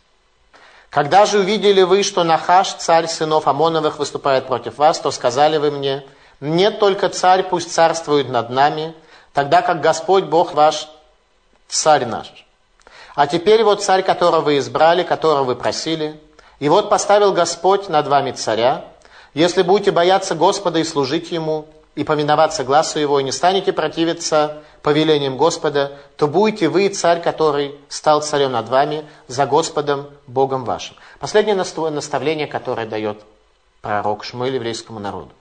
[0.90, 5.72] Когда же увидели вы, что Нахаш, царь сынов Амоновых, выступает против вас, то сказали вы
[5.72, 6.06] мне,
[6.40, 8.96] нет только царь, пусть царствует над нами,
[9.34, 10.88] тогда как Господь Бог ваш,
[11.68, 12.46] царь наш.
[13.16, 16.20] А теперь вот царь, которого вы избрали, которого вы просили,
[16.60, 18.86] и вот поставил Господь над вами царя.
[19.34, 24.64] Если будете бояться Господа и служить Ему, и поминоваться глазу Его, и не станете противиться
[24.82, 30.96] повелениям Господа, то будете вы царь, который стал царем над вами, за Господом Богом вашим.
[31.20, 33.20] Последнее наставление, которое дает
[33.82, 35.32] пророк Шмуэль еврейскому народу.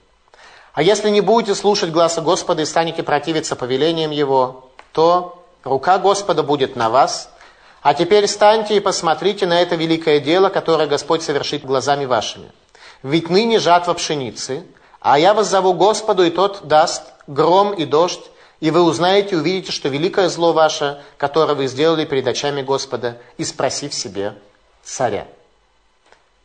[0.73, 6.43] А если не будете слушать глаза Господа и станете противиться повелениям Его, то рука Господа
[6.43, 7.31] будет на вас,
[7.81, 12.51] а теперь станьте и посмотрите на это великое дело, которое Господь совершит глазами вашими.
[13.03, 14.65] Ведь ныне жатва пшеницы,
[14.99, 19.71] а я вас зову Господу, и тот даст гром и дождь, и вы узнаете увидите,
[19.71, 24.35] что великое зло ваше, которое вы сделали перед очами Господа, и спросив себе
[24.83, 25.27] царя.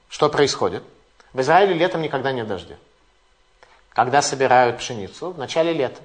[0.09, 0.85] Что происходит?
[1.33, 2.77] В Израиле летом никогда нет дождя.
[3.88, 5.31] когда собирают пшеницу?
[5.31, 6.01] В начале лета.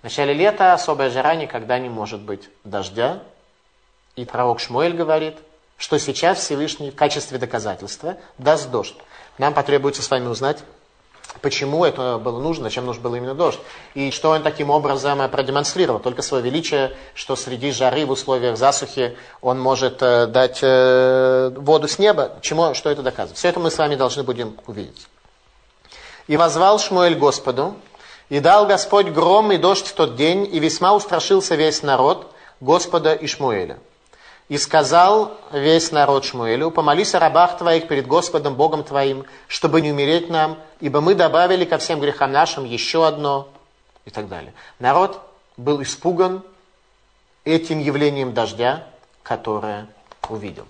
[0.00, 3.22] В начале лета особая жара никогда не может быть дождя.
[4.14, 5.38] И пророк Шмуэль говорит,
[5.82, 8.94] что сейчас Всевышний в качестве доказательства даст дождь.
[9.36, 10.58] Нам потребуется с вами узнать,
[11.40, 13.58] почему это было нужно, зачем нужен был именно дождь.
[13.94, 15.98] И что он таким образом продемонстрировал.
[15.98, 21.88] Только свое величие, что среди жары в условиях засухи он может э, дать э, воду
[21.88, 22.38] с неба.
[22.42, 23.36] Чему, что это доказывает?
[23.36, 25.08] Все это мы с вами должны будем увидеть.
[26.28, 27.74] И возвал Шмуэль Господу,
[28.28, 33.14] и дал Господь гром и дождь в тот день, и весьма устрашился весь народ Господа
[33.14, 33.80] и Шмуэля.
[34.52, 39.92] И сказал весь народ Шмуэлю, помолись о рабах твоих перед Господом Богом твоим, чтобы не
[39.92, 43.48] умереть нам, ибо мы добавили ко всем грехам нашим еще одно,
[44.04, 44.52] и так далее.
[44.78, 45.22] Народ
[45.56, 46.42] был испуган
[47.44, 48.86] этим явлением дождя,
[49.22, 49.86] которое
[50.28, 50.66] увидел.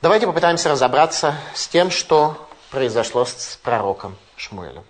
[0.00, 4.84] Давайте попытаемся разобраться с тем, что произошло с пророком Шмуэлем.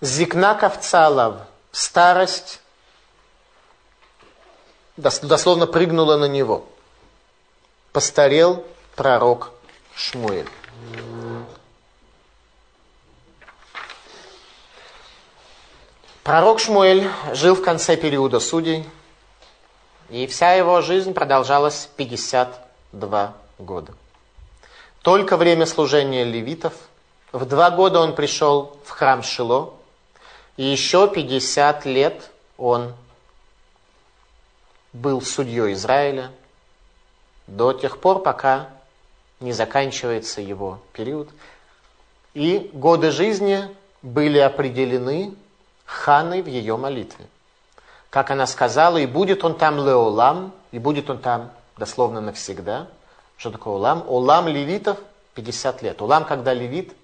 [0.00, 1.38] Зикна Кавцалов,
[1.72, 2.61] старость,
[5.02, 6.64] дословно прыгнула на него.
[7.92, 8.64] Постарел
[8.96, 9.50] пророк
[9.94, 10.48] Шмуэль.
[16.22, 18.88] Пророк Шмуэль жил в конце периода судей,
[20.08, 23.92] и вся его жизнь продолжалась 52 года.
[25.02, 26.74] Только время служения левитов.
[27.32, 29.74] В два года он пришел в храм Шило,
[30.56, 32.94] и еще 50 лет он
[34.92, 36.30] был судьей Израиля
[37.46, 38.68] до тех пор, пока
[39.40, 41.28] не заканчивается его период.
[42.34, 43.68] И годы жизни
[44.02, 45.34] были определены
[45.84, 47.26] ханой в ее молитве.
[48.10, 52.88] Как она сказала, и будет он там леолам, и будет он там дословно навсегда.
[53.36, 54.04] Что такое улам?
[54.06, 54.98] Улам левитов
[55.34, 56.02] 50 лет.
[56.02, 56.94] Улам, когда левит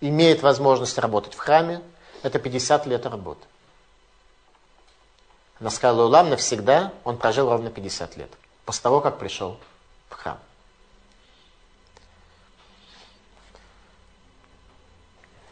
[0.00, 1.80] имеет возможность работать в храме,
[2.22, 3.44] это 50 лет работы.
[5.60, 8.30] Она сказала, улам навсегда, он прожил ровно 50 лет.
[8.64, 9.58] После того, как пришел
[10.10, 10.38] в храм.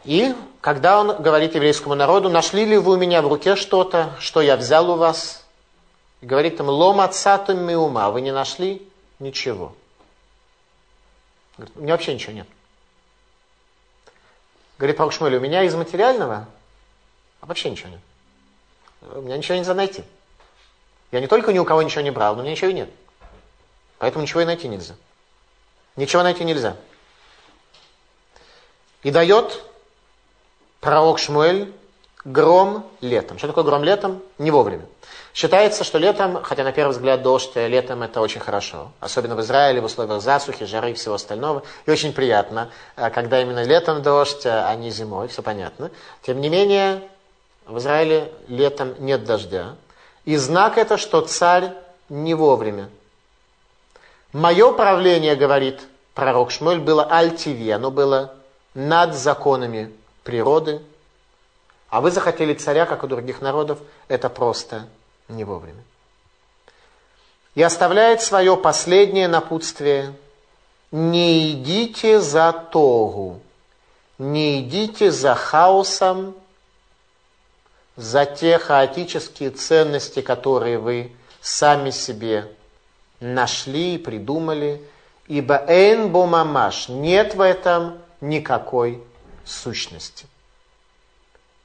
[0.04, 4.42] И когда он говорит еврейскому народу, нашли ли вы у меня в руке что-то, что
[4.42, 5.44] я взял у вас?
[6.20, 8.86] И говорит им, лом отцатум миума, вы не нашли
[9.18, 9.74] ничего.
[11.56, 12.48] Говорит, у меня вообще ничего нет.
[14.76, 16.48] Говорит Павел Шмель, у меня из материального
[17.44, 18.00] а вообще ничего нет.
[19.12, 20.04] У меня ничего нельзя найти.
[21.12, 22.90] Я не только ни у кого ничего не брал, но у меня ничего и нет.
[23.98, 24.94] Поэтому ничего и найти нельзя.
[25.96, 26.76] Ничего найти нельзя.
[29.02, 29.62] И дает
[30.80, 31.72] пророк Шмуэль
[32.24, 33.38] гром летом.
[33.38, 34.22] Что такое гром летом?
[34.38, 34.86] Не вовремя.
[35.34, 38.92] Считается, что летом, хотя на первый взгляд дождь, летом это очень хорошо.
[39.00, 41.62] Особенно в Израиле, в условиях засухи, жары и всего остального.
[41.86, 45.90] И очень приятно, э, когда именно летом дождь, а не зимой, все понятно.
[46.22, 47.02] Тем не менее,
[47.66, 49.76] в Израиле летом нет дождя.
[50.24, 51.72] И знак это, что царь
[52.08, 52.88] не вовремя.
[54.32, 55.80] Мое правление, говорит
[56.14, 58.34] пророк Шмуль, было альтиви, оно было
[58.74, 60.82] над законами природы.
[61.88, 64.86] А вы захотели царя, как у других народов, это просто
[65.28, 65.82] не вовремя.
[67.54, 70.14] И оставляет свое последнее напутствие.
[70.90, 73.40] Не идите за тогу,
[74.18, 76.34] не идите за хаосом,
[77.96, 82.50] за те хаотические ценности, которые вы сами себе
[83.20, 84.82] нашли и придумали,
[85.26, 89.02] ибо эйн бомамаш, нет в этом никакой
[89.44, 90.26] сущности.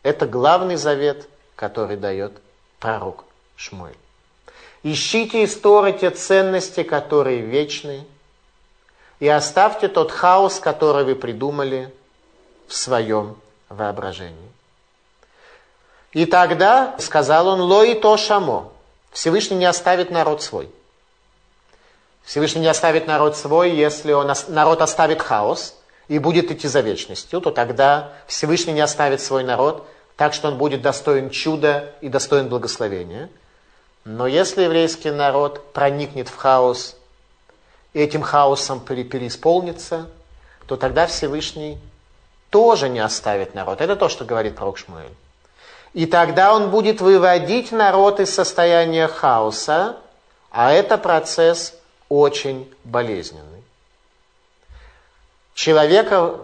[0.03, 2.33] Это главный завет, который дает
[2.79, 3.97] пророк Шмуэль.
[4.83, 8.05] Ищите истории те ценности, которые вечны,
[9.19, 11.93] и оставьте тот хаос, который вы придумали
[12.67, 13.35] в своем
[13.67, 14.48] воображении.
[16.11, 18.71] И тогда сказал он, лои то шамо,
[19.11, 20.69] Всевышний не оставит народ свой.
[22.23, 25.75] Всевышний не оставит народ свой, если он, народ оставит хаос
[26.07, 30.57] и будет идти за вечностью, то тогда Всевышний не оставит свой народ, так что он
[30.57, 33.29] будет достоин чуда и достоин благословения.
[34.03, 36.95] Но если еврейский народ проникнет в хаос,
[37.93, 40.07] и этим хаосом переисполнится,
[40.67, 41.79] то тогда Всевышний
[42.49, 43.81] тоже не оставит народ.
[43.81, 45.13] Это то, что говорит пророк Шмуэль.
[45.93, 49.97] И тогда он будет выводить народ из состояния хаоса,
[50.51, 51.73] а это процесс
[52.09, 53.63] очень болезненный.
[55.53, 56.35] Человека,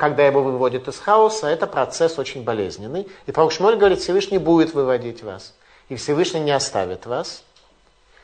[0.00, 3.06] когда его выводят из хаоса, это процесс очень болезненный.
[3.26, 5.54] И пророк Шмоль говорит, Всевышний будет выводить вас.
[5.88, 7.44] И Всевышний не оставит вас.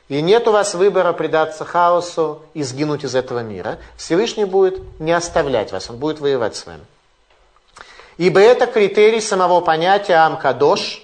[0.09, 5.12] и нет у вас выбора предаться хаосу и сгинуть из этого мира, Всевышний будет не
[5.12, 6.85] оставлять вас, Он будет воевать с вами.
[8.17, 11.03] Ибо это критерий самого понятия Амкадош,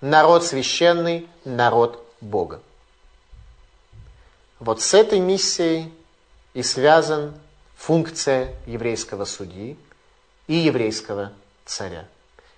[0.00, 2.60] народ священный, народ Бога.
[4.58, 5.92] Вот с этой миссией
[6.54, 7.34] и связан
[7.76, 9.76] функция еврейского судьи
[10.46, 11.32] и еврейского
[11.66, 12.06] царя.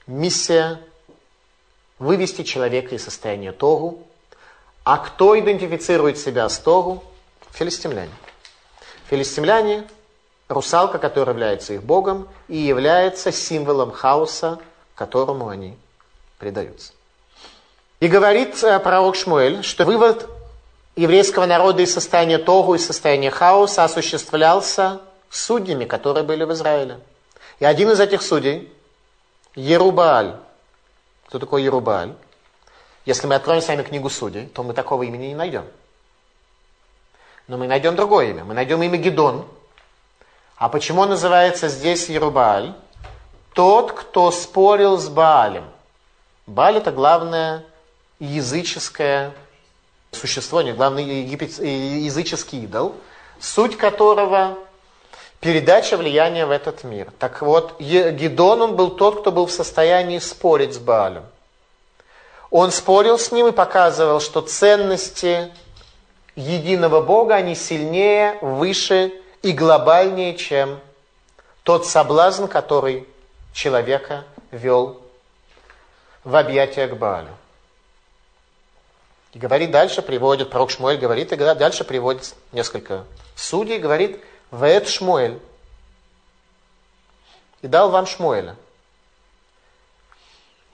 [0.07, 0.80] Миссия–
[1.99, 4.07] вывести человека из состояния тогу,
[4.84, 7.03] а кто идентифицирует себя с Тору?
[7.51, 8.12] Филистимляне.
[9.11, 9.89] Филистимляне–
[10.49, 14.59] русалка, которая является их богом и является символом хаоса,
[14.94, 15.76] которому они
[16.38, 16.92] предаются.
[18.01, 20.28] И говорит э, пророк Шмуэль, что вывод
[20.96, 27.01] еврейского народа из состояния Тогу, из состояния хаоса осуществлялся судьями, которые были в Израиле.
[27.59, 28.72] И один из этих судей–
[29.55, 30.36] Ерубааль.
[31.26, 32.14] Кто такой Ерубааль?
[33.05, 35.64] Если мы откроем с вами книгу судей, то мы такого имени не найдем.
[37.49, 38.44] Но мы найдем другое имя.
[38.44, 39.46] Мы найдем имя Гедон.
[40.59, 42.74] А почему называется здесь Ерубааль?
[43.54, 45.64] Тот, кто спорил с Баалем.
[46.46, 47.64] Бааль это главное
[48.18, 49.32] языческое
[50.11, 52.94] существо, не главный египет, языческий идол,
[53.38, 54.59] суть которого
[55.38, 57.12] передача влияния в этот мир.
[57.20, 61.24] Так вот, Гедон, он был тот, кто был в состоянии спорить с Баалем.
[62.50, 65.52] Он спорил с ним и показывал, что ценности
[66.34, 69.12] единого Бога, они сильнее, выше
[69.49, 70.78] и глобальнее, чем
[71.62, 73.09] тот соблазн, который
[73.55, 75.01] человека вел
[76.22, 77.34] в объятия к Баалю.
[79.32, 84.22] И говорит дальше, приводит, пророк Шмуэль говорит, и дальше приводит несколько судей, говорит,
[84.53, 85.40] Вет Шмуэль.
[87.62, 88.55] И дал вам Шмуэля.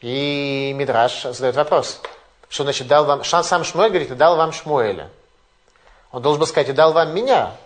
[0.00, 2.00] И Мидраш задает вопрос.
[2.48, 3.22] Что значит дал вам...
[3.22, 5.10] Сам Шмуэль говорит, и дал вам Шмуэля.
[6.10, 7.56] Он должен был сказать, и дал вам меня.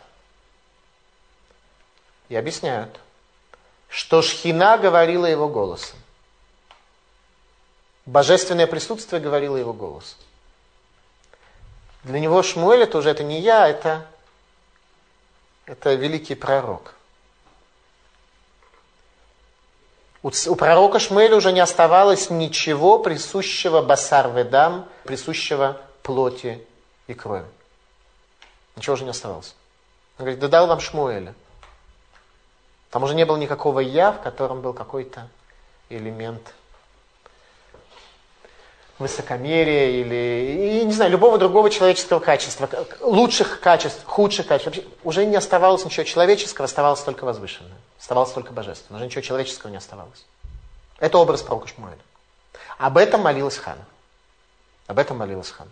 [2.28, 3.00] И объясняют,
[3.88, 5.98] что Шхина говорила его голосом.
[8.06, 10.18] Божественное присутствие говорило его голосом.
[12.04, 14.06] Для него Шмуэль это уже это не я, это,
[15.66, 16.94] это великий пророк.
[20.22, 26.66] У, у пророка Шмеля уже не оставалось ничего присущего басар ведам, присущего плоти
[27.06, 27.46] и крови.
[28.76, 29.54] Ничего уже не оставалось.
[30.18, 31.34] Он говорит, да дал вам Шмуэля.
[32.90, 35.28] Там уже не было никакого я, в котором был какой-то
[35.88, 36.54] элемент
[38.98, 42.68] высокомерия или, и, не знаю, любого другого человеческого качества,
[43.00, 44.66] лучших качеств, худших качеств.
[44.66, 47.78] Вообще, уже не оставалось ничего человеческого, оставалось только возвышенное.
[48.00, 48.98] Оставалось только божественное.
[48.98, 50.24] Уже ничего человеческого не оставалось.
[50.98, 51.98] Это образ пророка Шмуэля.
[52.76, 53.84] Об этом молилась Хана.
[54.88, 55.70] Об этом молилась Хана.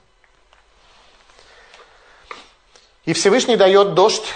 [3.04, 4.26] И Всевышний дает дождь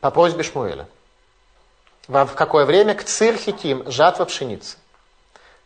[0.00, 0.86] по просьбе Шмуэля.
[2.08, 2.94] В какое время?
[2.94, 4.76] К цирхитим, жатва пшеницы.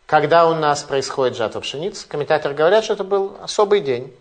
[0.05, 4.13] Когда у нас происходит жатва пшеницы, комментаторы говорят, что это был особый день.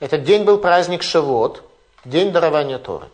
[0.00, 1.62] Этот день был праздник Шавот,
[2.04, 3.08] день дарования Торы.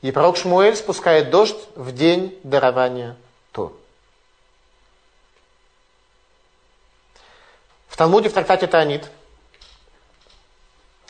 [0.00, 3.16] И пророк Шмуэль спускает дождь в день дарования
[3.50, 3.74] Торы.
[7.88, 9.10] В Талмуде, в трактате Таанит,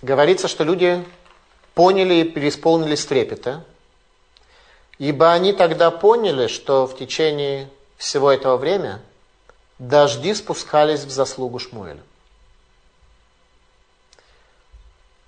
[0.00, 1.04] говорится, что люди
[1.74, 3.64] поняли и переисполнились трепета,
[5.02, 9.00] ибо они тогда поняли, что в течение всего этого времени
[9.80, 12.00] дожди спускались в заслугу Шмуэля.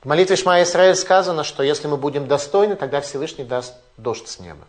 [0.01, 4.39] В молитве Шма Исраиль сказано, что если мы будем достойны, тогда Всевышний даст дождь с
[4.39, 4.64] неба.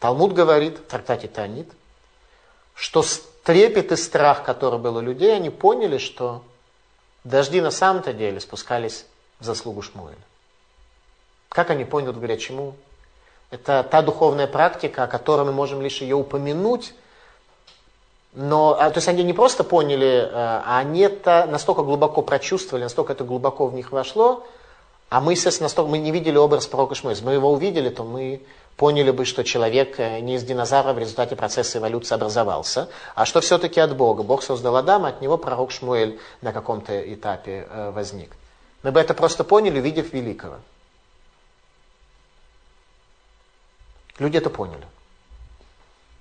[0.00, 1.70] Талмуд говорит в трактате Танит,
[2.74, 3.04] что
[3.44, 6.42] трепет и страх, который был у людей, они поняли, что
[7.22, 9.06] дожди на самом-то деле спускались
[9.38, 10.18] в заслугу Шмуэля.
[11.50, 12.74] Как они поняли, говорят, чему?
[13.52, 16.94] Это та духовная практика, о которой мы можем лишь ее упомянуть,
[18.32, 22.84] но, а, то есть они не просто поняли, э, а они это настолько глубоко прочувствовали,
[22.84, 24.46] настолько это глубоко в них вошло,
[25.10, 27.12] а мы, естественно, настолько, мы не видели образ пророка Шмуэля.
[27.14, 28.40] Если мы его увидели, то мы
[28.78, 33.42] поняли бы, что человек э, не из динозавра в результате процесса эволюции образовался, а что
[33.42, 34.22] все-таки от Бога.
[34.22, 38.30] Бог создал Адама, от него пророк Шмуэль на каком-то этапе э, возник.
[38.82, 40.54] Мы бы это просто поняли, увидев великого.
[44.18, 44.86] Люди это поняли.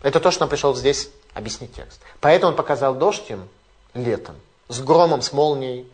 [0.01, 2.01] Это то, что нам пришел здесь объяснить текст.
[2.19, 3.47] Поэтому он показал дождь им
[3.93, 4.35] летом,
[4.67, 5.89] с громом, с молнией,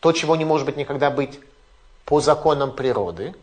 [0.00, 1.40] то, чего не может быть никогда быть
[2.04, 3.34] по законам природы,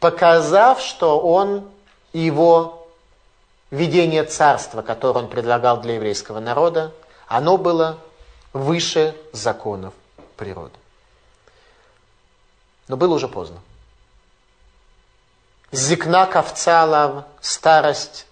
[0.00, 1.68] показав, что он
[2.12, 2.88] и его
[3.70, 6.92] видение царства, которое он предлагал для еврейского народа,
[7.28, 7.98] оно было
[8.52, 9.94] выше законов
[10.36, 10.74] природы.
[12.88, 13.60] Но было уже поздно.
[15.72, 18.26] Зикна ковцала, старость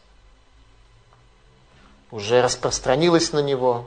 [2.10, 3.86] уже распространилась на него.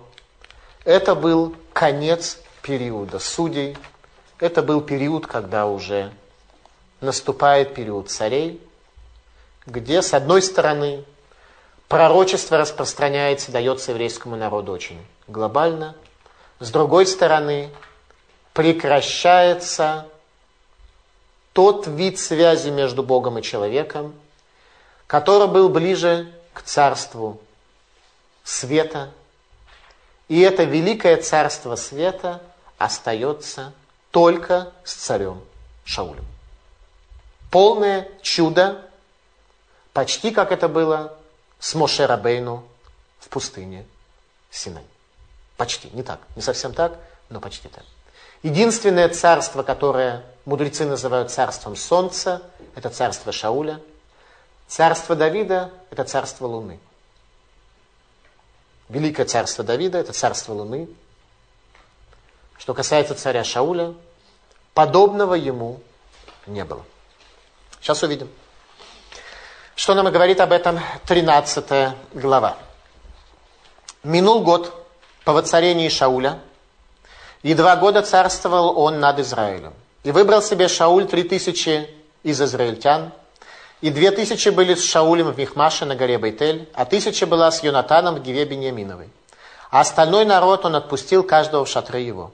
[0.85, 3.77] Это был конец периода судей.
[4.39, 6.11] Это был период, когда уже
[7.01, 8.61] наступает период царей,
[9.65, 11.03] где, с одной стороны,
[11.89, 15.95] пророчество распространяется, дается еврейскому народу очень глобально.
[16.59, 17.69] С другой стороны,
[18.53, 20.07] прекращается
[21.53, 24.13] тот вид связи между Богом и человеком,
[25.07, 27.39] который был ближе к царству
[28.43, 29.11] света.
[30.27, 32.41] И это великое царство света
[32.77, 33.73] остается
[34.11, 35.41] только с царем
[35.83, 36.25] Шаулем.
[37.49, 38.87] Полное чудо,
[39.93, 41.17] почти как это было
[41.59, 42.63] с Моше Рабейну
[43.19, 43.85] в пустыне
[44.49, 44.83] Синай.
[45.57, 46.97] Почти, не так, не совсем так,
[47.29, 47.83] но почти так.
[48.43, 52.41] Единственное царство, которое мудрецы называют царством солнца,
[52.75, 53.79] это царство Шауля.
[54.67, 56.79] Царство Давида– это царство Луны.
[58.89, 60.89] Великое царство Давида– это царство Луны.
[62.57, 63.93] Что касается царя Шауля,
[64.73, 65.79] подобного ему
[66.47, 66.83] не было.
[67.79, 68.29] Сейчас увидим.
[69.75, 72.57] Что нам и говорит об этом 13 глава.
[74.03, 74.73] Минул год
[75.25, 76.39] по воцарении Шауля,
[77.43, 79.73] и два года царствовал он над Израилем.
[80.03, 81.87] И выбрал себе Шауль три тысячи
[82.23, 83.11] из израильтян,
[83.81, 87.63] и две тысячи были с Шаулем в Михмаше на горе Бейтель, а тысяча была с
[87.63, 89.09] Йонатаном в Гиве Беньяминовой.
[89.71, 92.31] А остальной народ он отпустил каждого в шатры его.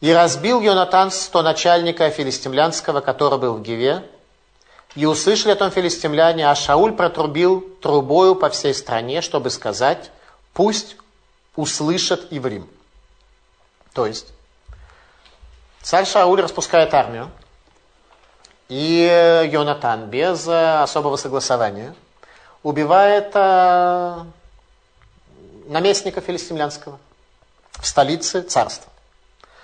[0.00, 4.02] И разбил Йонатан сто начальника филистимлянского, который был в Гиве,
[4.96, 10.10] и услышали о том филистимляне, а Шауль протрубил трубою по всей стране, чтобы сказать,
[10.52, 10.96] пусть
[11.56, 12.68] услышат Иврим.
[13.94, 14.32] То есть,
[15.80, 17.30] царь Шауль распускает армию,
[18.68, 21.94] и Йонатан без особого согласования
[22.62, 24.24] убивает э,
[25.66, 26.98] наместника филистимлянского
[27.72, 28.90] в столице царства,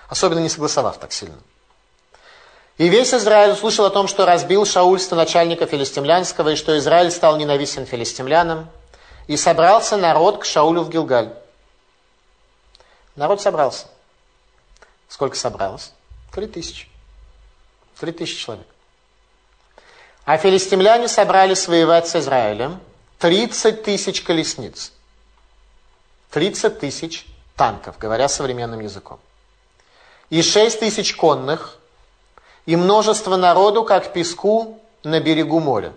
[0.09, 1.39] особенно не согласовав так сильно.
[2.79, 7.37] И весь Израиль услышал о том, что разбил Шауль начальника филистимлянского, и что Израиль стал
[7.37, 8.71] ненавистен филистимлянам.
[9.27, 11.35] И собрался народ к Шаулю в Гилгаль.
[13.17, 13.87] Народ собрался.
[15.11, 15.93] Сколько собралось?
[16.33, 16.89] Три тысячи.
[17.99, 18.67] Три тысячи человек.
[20.25, 22.81] А филистимляне собрались воевать с Израилем.
[23.19, 24.93] Тридцать тысяч колесниц.
[26.31, 29.21] Тридцать тысяч танков, говоря современным языком.
[30.31, 31.77] И шесть тысяч конных–
[32.67, 35.93] и множество народу, как песку на берегу моря.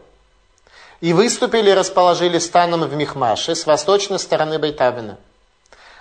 [1.01, 5.19] И выступили и расположили станом в Михмаше с восточной стороны Байтавина.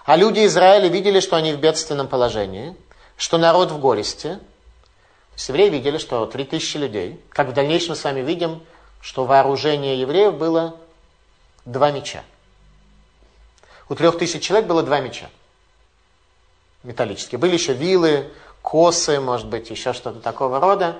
[0.04, 2.76] А люди Израиля видели, что они в бедственном положении,
[3.16, 4.38] что народ в горести.
[5.48, 8.62] Евреи видели, что три тысячи людей, как в дальнейшем с вами видим,
[9.00, 10.76] что вооружение евреев было
[11.64, 12.22] два меча.
[13.88, 15.28] У трех тысяч человек было два меча
[16.82, 17.38] металлические.
[17.38, 20.96] Были еще вилы, косы, может быть, еще что-то такого рода.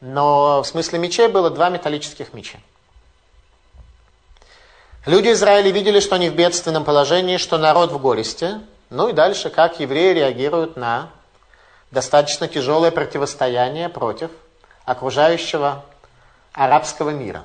[0.00, 2.58] Но в смысле мечей было два металлических меча.
[5.06, 8.60] Люди Израиля видели, что они в бедственном положении, что народ в горести.
[8.90, 11.10] Ну и дальше, как евреи реагируют на
[11.94, 14.30] достаточно тяжелое противостояние против
[14.84, 15.84] окружающего
[16.52, 17.44] арабского мира.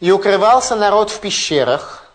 [0.00, 2.10] И укрывался народ в пещерах,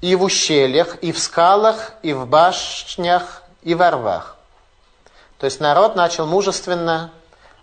[0.00, 4.36] и в ущельях, и в скалах, и в башнях, и во рвах.
[5.38, 7.10] То есть народ начал мужественно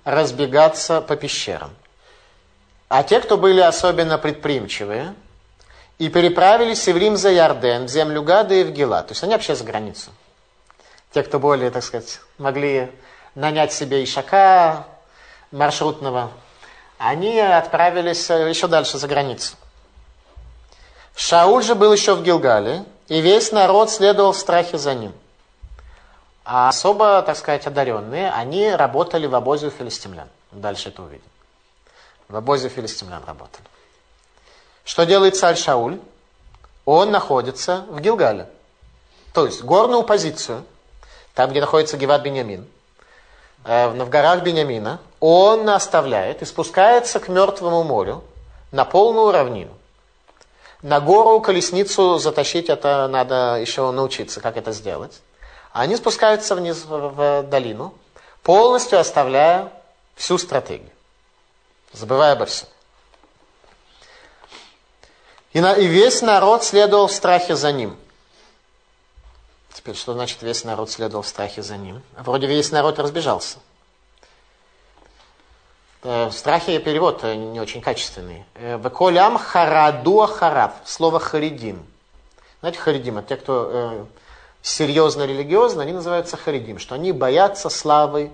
[0.04, 1.72] разбегаться по пещерам.
[2.89, 5.16] А те, кто были особенно предприимчивые,
[5.99, 9.04] и переправились в Рим за Ярден, в землю Гада и в Гела.
[9.04, 10.12] То есть они вообще за границу.
[11.14, 12.91] Те, кто более, так сказать, могли
[13.36, 14.86] нанять себе ишака
[15.51, 16.32] маршрутного,
[16.97, 19.55] они отправились еще дальше за границу.
[21.16, 25.14] Шауль же был еще в Гилгале, и весь народ следовал в страхе за ним.
[26.45, 30.30] А особо, так сказать, одаренные, они работали в обозе у филистимлян.
[30.51, 31.26] Дальше это увидим.
[32.30, 33.64] В обозе у филистимлян работали.
[34.86, 35.99] Что делает царь Шауль?
[36.86, 38.49] Он находится в Гилгале.
[39.34, 40.66] То есть горную позицию,
[41.34, 42.67] там, где находится Геват Беньямин,
[43.63, 48.23] э, в горах Беньямина, он оставляет и спускается к Мертвому морю
[48.71, 49.71] на полную равнину.
[50.82, 55.21] На гору колесницу затащить это надо еще научиться, как это сделать.
[55.71, 57.93] Они спускаются вниз в долину,
[58.41, 59.71] полностью оставляя
[60.15, 60.89] всю стратегию,
[61.93, 62.67] забывая обо всем.
[65.53, 67.97] И, на, и весь народ следовал в страхе за ним.
[69.82, 72.03] Теперь, что значит весь народ следовал в страхе за ним?
[72.19, 73.57] Вроде весь народ разбежался.
[76.03, 78.45] Э, в страхе перевод не очень качественный.
[78.53, 80.75] Э, Веколям харадуа хараб.
[80.86, 81.84] Слово харидим.
[82.59, 84.05] Знаете, харидим, это те, кто э,
[84.61, 88.29] серьезно религиозно, они называются харидим, что они боятся славы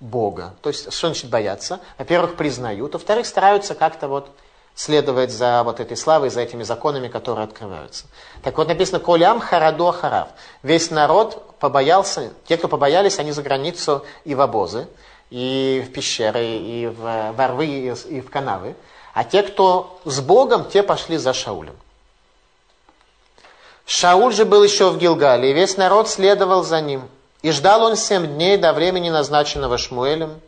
[0.00, 0.56] Бога.
[0.62, 1.78] То есть, что значит бояться?
[1.96, 4.32] Во-первых, признают, во-вторых, стараются как-то вот
[4.74, 8.06] следовать за вот этой славой, за этими законами, которые открываются.
[8.42, 10.28] Так вот написано «Колям харадо харав».
[10.62, 14.88] Весь народ побоялся, те, кто побоялись, они за границу и в обозы,
[15.30, 18.74] и в пещеры, и в, во рвы, и в канавы.
[19.14, 21.76] А те, кто с Богом, те пошли за Шаулем.
[23.84, 27.08] Шауль же был еще в Гилгале, и весь народ следовал за ним.
[27.42, 30.40] И ждал он семь дней до времени, назначенного Шмуэлем.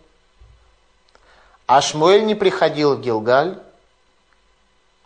[1.66, 3.58] А Шмуэль не приходил в Гилгаль.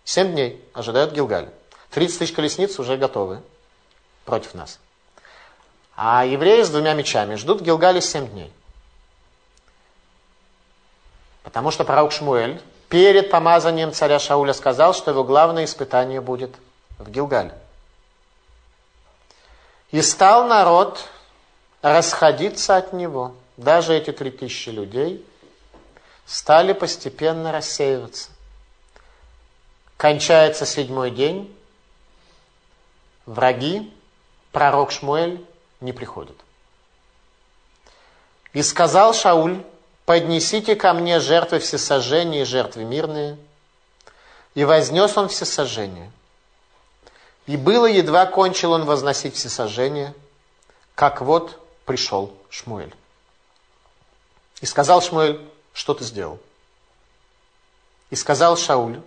[0.08, 1.50] Семь дней ожидают Гилгаль.
[1.90, 3.42] 30 тысяч колесниц уже готовы
[4.24, 4.78] против нас.
[5.96, 8.50] А евреи с двумя мечами ждут в Гилгале семь дней.
[11.42, 16.56] Потому что пророк Шмуэль перед помазанием царя Шауля сказал, что его главное испытание будет
[16.98, 17.52] в Гилгале.
[19.90, 21.04] И стал народ
[21.82, 23.34] расходиться от него.
[23.58, 25.22] Даже эти три тысячи людей
[26.24, 28.30] стали постепенно рассеиваться.
[29.98, 31.52] Кончается седьмой день,
[33.26, 33.92] враги,
[34.52, 35.44] пророк Шмуэль
[35.80, 36.36] не приходит.
[38.52, 39.64] И сказал Шауль,
[40.06, 43.38] поднесите ко мне жертвы всесожжения и жертвы мирные.
[44.54, 46.12] И вознес он всесожжение.
[47.46, 50.14] И было, едва кончил он возносить всесожжение,
[50.94, 52.94] как вот пришел Шмуэль.
[54.60, 55.40] И сказал Шмуэль,
[55.72, 56.38] что ты сделал?
[58.10, 59.00] И сказал Шауль,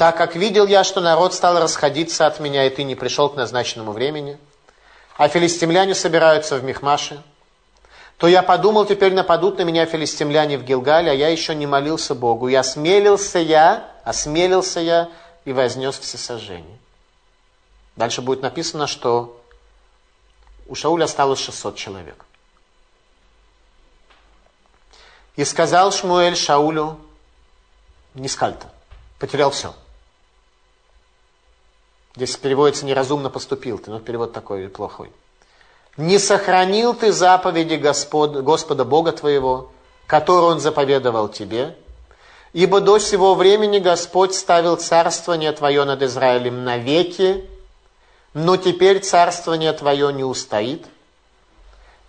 [0.00, 3.36] так как видел я, что народ стал расходиться от меня, и ты не пришел к
[3.36, 4.38] назначенному времени,
[5.18, 7.22] а филистимляне собираются в Мехмаше,
[8.16, 12.14] то я подумал, теперь нападут на меня филистимляне в Гилгале, а я еще не молился
[12.14, 12.48] Богу.
[12.48, 15.10] И осмелился я, осмелился я
[15.44, 16.78] и вознес всесожжение.
[17.94, 19.38] Дальше будет написано, что
[20.66, 22.24] у Шауля осталось 600 человек.
[25.36, 26.98] И сказал Шмуэль Шаулю,
[28.14, 28.70] не скальта,
[29.18, 29.74] потерял все.
[32.16, 35.12] Здесь переводится «неразумно поступил ты», но перевод такой плохой.
[35.96, 39.70] «Не сохранил ты заповеди Господ, Господа Бога твоего,
[40.06, 41.76] которую Он заповедовал тебе,
[42.52, 47.48] ибо до сего времени Господь ставил царствование твое над Израилем навеки,
[48.34, 50.86] но теперь царствование твое не устоит.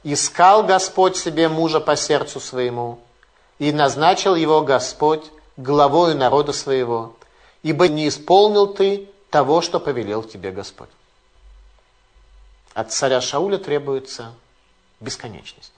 [0.04, 2.99] Искал Господь себе мужа по сердцу своему,
[3.60, 5.24] и назначил его Господь
[5.58, 7.14] главою народа своего,
[7.62, 10.90] ибо не исполнил ты того, что повелел тебе Господь.
[12.74, 14.34] От царя Шауля требуется
[15.00, 15.74] бесконечность.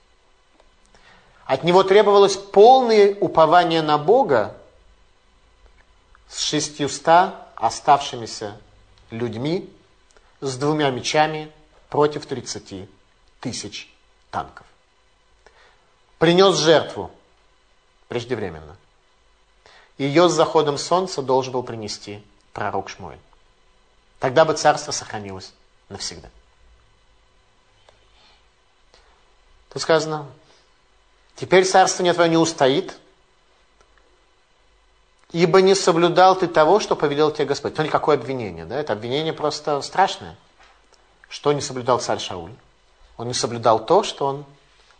[1.46, 4.56] От него требовалось полное упование на Бога
[6.28, 8.60] с шестьюста оставшимися
[9.10, 9.70] людьми,
[10.40, 11.50] с двумя мечами
[11.88, 12.88] против 30
[13.40, 13.92] тысяч
[14.30, 14.66] танков.
[16.18, 17.10] Принес жертву
[18.08, 18.76] преждевременно.
[19.96, 23.20] Ее с заходом солнца должен был принести пророк Шмуэль.
[24.24, 25.52] Тогда бы царство сохранилось
[25.90, 26.30] навсегда.
[29.70, 30.24] Тут сказано,
[31.36, 32.96] теперь царство не твое не устоит,
[35.30, 37.74] ибо не соблюдал ты того, что повелел тебе Господь.
[37.74, 38.80] Смотрите, какое обвинение, да?
[38.80, 40.38] Это обвинение просто страшное.
[41.28, 42.54] Что не соблюдал царь Шауль?
[43.18, 44.46] Он не соблюдал то, что он,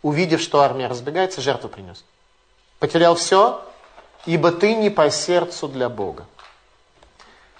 [0.03, 2.05] увидев, что армия разбегается, жертву принес.
[2.77, 3.67] Потерял все,
[4.27, 6.27] ибо ты не по сердцу для Бога.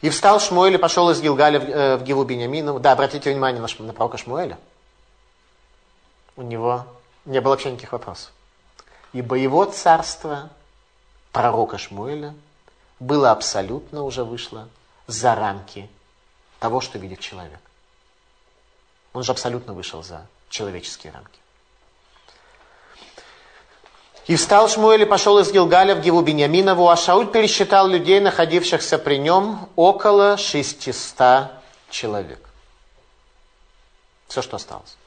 [0.06, 2.80] И встал Шмуэль и пошел из Гилгаля в, э, в Гилу Бениамину.
[2.80, 4.60] Да, обратите внимание на, на пророка Шмуэля.
[6.36, 6.86] У него
[7.26, 8.32] не было вообще никаких вопросов.
[9.14, 10.52] Ибо его царство,
[11.32, 12.36] пророка Шмуэля,
[13.00, 14.70] было абсолютно уже вышло
[15.08, 15.90] за рамки
[16.60, 17.60] того, что видит человек.
[19.14, 21.40] Он же абсолютно вышел за человеческие рамки.
[24.28, 28.98] И встал Шмуэль и пошел из Гилгаля в Гиву Беньяминову, а Шауль пересчитал людей, находившихся
[28.98, 31.52] при нем, около 600
[31.90, 32.40] человек.
[34.28, 34.98] Все, что осталось.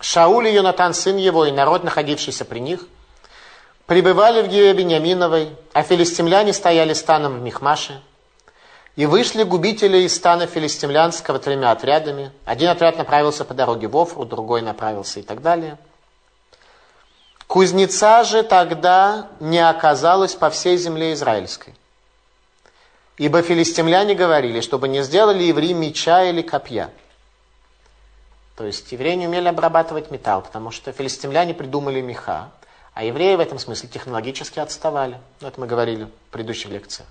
[0.00, 2.80] Шауль и Йонатан, сын его, и народ, находившийся при них–
[3.90, 8.00] пребывали в Гиве Бениаминовой, а филистимляне стояли станом в Михмаше.
[8.94, 12.30] И вышли губители из стана филистимлянского тремя отрядами.
[12.44, 15.76] Один отряд направился по дороге в Офру, другой направился и так далее.
[17.50, 21.74] Кузнеца же тогда не оказалось по всей земле израильской.
[23.18, 26.90] Ибо филистимляне говорили, чтобы не сделали евреи меча или копья.
[28.56, 32.50] То есть евреи не умели обрабатывать металл, потому что филистимляне придумали меха,
[32.94, 35.18] а евреи в этом смысле технологически отставали.
[35.40, 37.08] Ну, это мы говорили в предыдущих лекциях.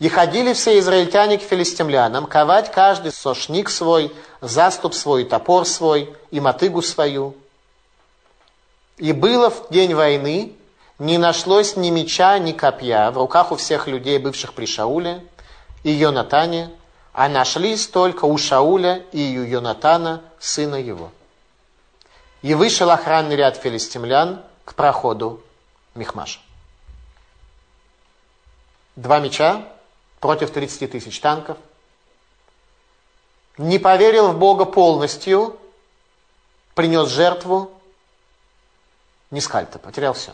[0.00, 6.40] И ходили все израильтяне к филистимлянам, ковать каждый сошник свой, заступ свой, топор свой и
[6.40, 7.36] мотыгу свою.
[8.98, 10.52] И было в день войны,
[10.98, 15.24] не нашлось ни меча, ни копья в руках у всех людей, бывших при Шауле
[15.82, 16.70] и Йонатане,
[17.12, 21.10] а нашлись только у Шауля и у Йонатана, сына его.
[22.40, 25.42] И вышел охранный ряд филистимлян к проходу
[25.94, 26.40] Михмаша.
[28.96, 29.62] Два меча
[30.20, 31.58] против 30 тысяч танков.
[33.58, 35.58] Не поверил в Бога полностью,
[36.74, 37.75] принес жертву,
[39.30, 40.32] не скальта, потерял все.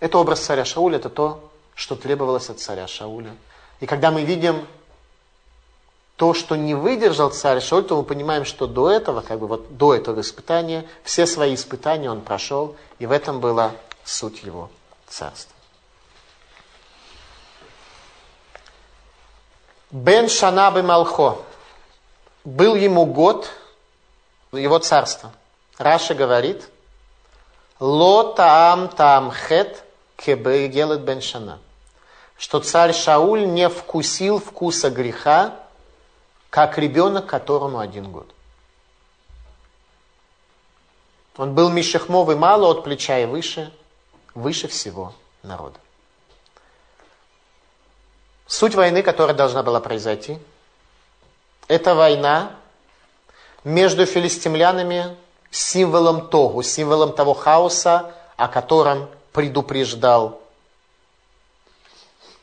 [0.00, 3.34] Это образ царя Шауля, это то, что требовалось от царя Шауля.
[3.80, 4.66] И когда мы видим
[6.18, 9.76] то, что не выдержал царь Шауль, то мы понимаем, что до этого, как бы вот
[9.76, 13.70] до этого испытания, все свои испытания он прошел, и в этом была
[14.04, 14.68] суть его
[15.06, 15.54] царства.
[19.92, 21.44] Бен Шанабы Малхо.
[22.44, 23.48] Был ему год
[24.50, 25.32] его царства.
[25.78, 26.68] Раша говорит,
[27.78, 29.84] Ло таам таам хет
[30.16, 31.60] кебегелет бен шана.
[32.36, 35.56] Что царь Шауль не вкусил вкуса греха,
[36.50, 38.28] как ребенок, которому один год.
[41.36, 43.72] Он был мишехмовый мало от плеча и выше,
[44.34, 45.78] выше всего народа.
[48.46, 50.38] Суть войны, которая должна была произойти,
[51.68, 52.56] это война
[53.62, 55.16] между филистимлянами
[55.50, 60.40] символом Тогу, символом того хаоса, о котором предупреждал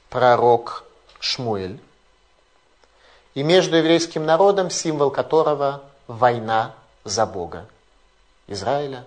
[0.10, 0.84] пророк
[1.20, 1.80] Шмуэль.
[3.34, 7.66] И между еврейским народом, символ которого война за Бога
[8.48, 9.04] Израиля.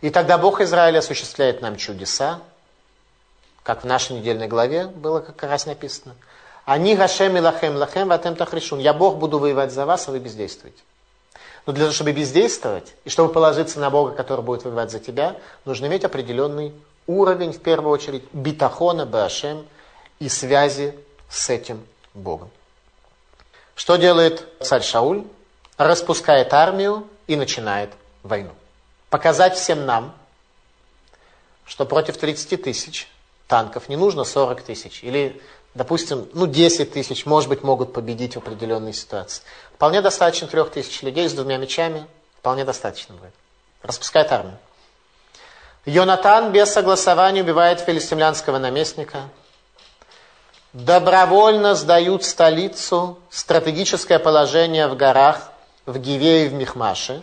[0.00, 2.40] И тогда Бог Израиля осуществляет нам чудеса,
[3.62, 6.14] как в нашей недельной главе было как раз написано.
[6.64, 8.78] Они гашем и лахем лахем ватем тахришун.
[8.78, 10.82] Я Бог буду воевать за вас, а вы бездействуете.
[11.66, 15.36] Но для того, чтобы бездействовать, и чтобы положиться на Бога, который будет воевать за тебя,
[15.64, 16.72] нужно иметь определенный
[17.06, 19.66] уровень, в первую очередь, битахона, башем
[20.18, 20.94] и связи
[21.28, 22.50] с этим Богом.
[23.74, 25.24] Что делает царь Шауль?
[25.76, 27.90] Распускает армию и начинает
[28.22, 28.52] войну.
[29.10, 30.14] Показать всем нам,
[31.64, 33.08] что против 30 тысяч
[33.48, 35.02] танков не нужно 40 тысяч.
[35.02, 35.40] Или,
[35.74, 39.42] допустим, ну 10 тысяч, может быть, могут победить в определенной ситуации.
[39.74, 42.06] Вполне достаточно трех тысяч людей с двумя мечами.
[42.38, 43.32] Вполне достаточно будет.
[43.82, 44.58] Распускает армию.
[45.84, 49.28] Йонатан без согласования убивает филистимлянского наместника.
[50.72, 55.52] Добровольно сдают столицу, стратегическое положение в горах,
[55.86, 57.22] в Гиве и в Михмаше.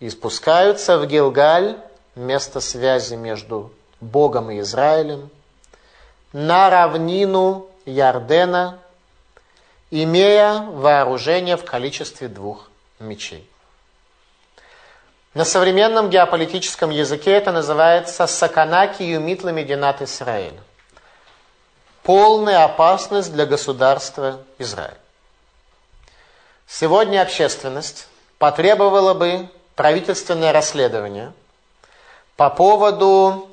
[0.00, 1.76] И спускаются в Гилгаль,
[2.14, 3.70] место связи между
[4.00, 5.30] Богом и Израилем,
[6.36, 8.78] на равнину Ярдена,
[9.90, 12.68] имея вооружение в количестве двух
[12.98, 13.48] мечей.
[15.32, 20.60] На современном геополитическом языке это называется «Саканаки юмитла мединат Израиль».
[22.02, 24.98] Полная опасность для государства Израиль.
[26.66, 31.32] Сегодня общественность потребовала бы правительственное расследование
[32.36, 33.48] по поводу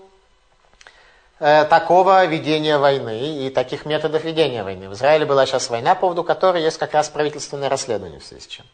[1.43, 4.87] такого ведения войны и таких методов ведения войны.
[4.87, 8.43] В Израиле была сейчас война, по поводу которой есть как раз правительственное расследование в связи
[8.43, 8.65] с чем.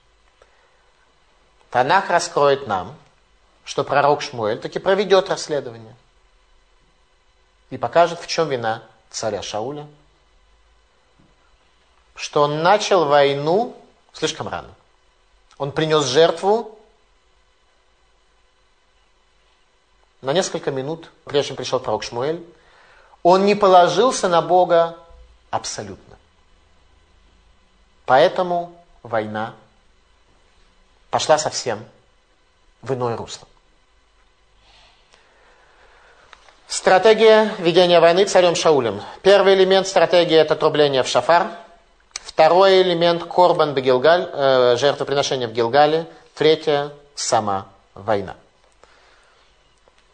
[1.71, 2.95] Танах раскроет нам,
[3.65, 5.95] что пророк Шмуэль таки проведет расследование
[7.71, 9.87] и покажет, в чем вина царя Шауля,
[12.13, 13.75] что он начал войну
[14.13, 14.69] слишком рано.
[15.57, 16.77] Он принес жертву
[20.21, 22.45] на несколько минут, прежде чем пришел пророк Шмуэль,
[23.23, 24.97] он не положился на Бога
[25.49, 26.17] абсолютно.
[28.05, 29.53] Поэтому война
[31.09, 31.83] пошла совсем
[32.81, 33.47] в иное русло.
[36.67, 39.01] Стратегия ведения войны царем Шаулем.
[39.21, 41.47] Первый элемент стратегии– это трубление в шафар.
[42.13, 46.05] Второй элемент– корбан бегилгаль, э, жертвоприношение в Гилгале.
[46.35, 48.35] Третье– сама война.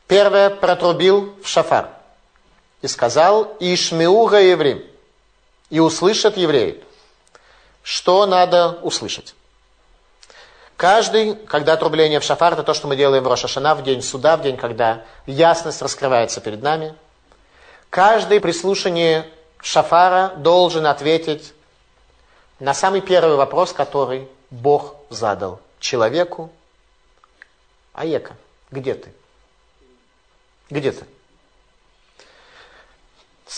[0.08, 1.95] Первое– протрубил в шафар
[2.82, 4.84] и сказал Ишмеуга еврим.
[5.70, 6.84] И услышат евреи.
[7.82, 9.36] Что надо услышать?
[10.78, 14.36] Каждый, когда отрубление в шафар, это то, что мы делаем в Рошашана, в день суда,
[14.36, 16.96] в день, когда ясность раскрывается перед нами.
[17.90, 19.24] Каждый при слушании
[19.62, 21.54] шафара должен ответить
[22.60, 26.52] на самый первый вопрос, который Бог задал человеку.
[27.94, 28.36] Аека,
[28.70, 29.14] где ты?
[30.70, 31.06] Где ты?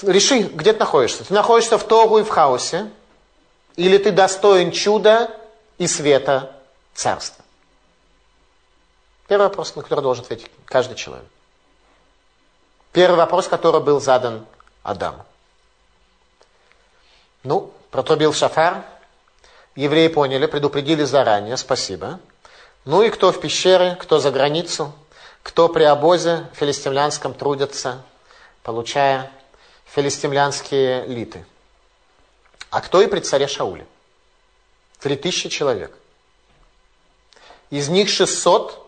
[0.04, 1.24] Реши, где ты находишься.
[1.24, 2.90] Ты находишься в Тогу и в хаосе,
[3.76, 5.32] или ты достоин чуда
[5.78, 6.56] и света
[6.94, 7.44] царства?
[9.28, 11.28] Первый вопрос, на который должен ответить каждый человек.
[12.92, 14.46] Первый вопрос, который был задан
[14.84, 15.26] Адаму.
[17.44, 18.84] Ну, протрубил шафар,
[19.76, 22.20] евреи поняли, предупредили заранее, спасибо.
[22.86, 24.94] Ну и кто в пещере, кто за границу,
[25.44, 28.02] кто при обозе филистимлянском трудится,
[28.64, 29.32] получая
[29.94, 31.46] филистимлянские литы.
[32.70, 33.88] А кто и при царе Шауле?
[35.00, 35.96] Три тысячи человек.
[37.70, 38.86] Из них 600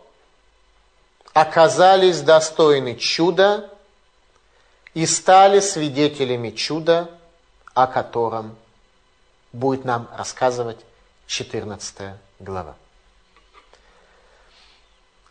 [1.32, 3.70] оказались достойны чуда
[4.94, 7.10] и стали свидетелями чуда,
[7.74, 8.56] о котором
[9.52, 10.78] будет нам рассказывать
[11.26, 12.74] 14 глава.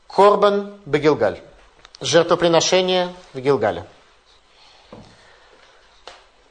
[0.07, 1.41] Корбан Бегилгаль.
[2.01, 3.85] Жертвоприношение в Гилгале.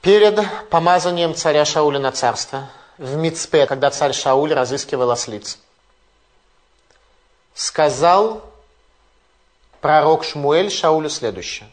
[0.00, 0.40] Перед
[0.70, 2.68] помазанием царя Шауля на царство,
[2.98, 5.58] в Мицпе, когда царь Шауль разыскивал ослиц,
[7.54, 8.42] сказал
[9.80, 11.68] пророк Шмуэль Шаулю следующее.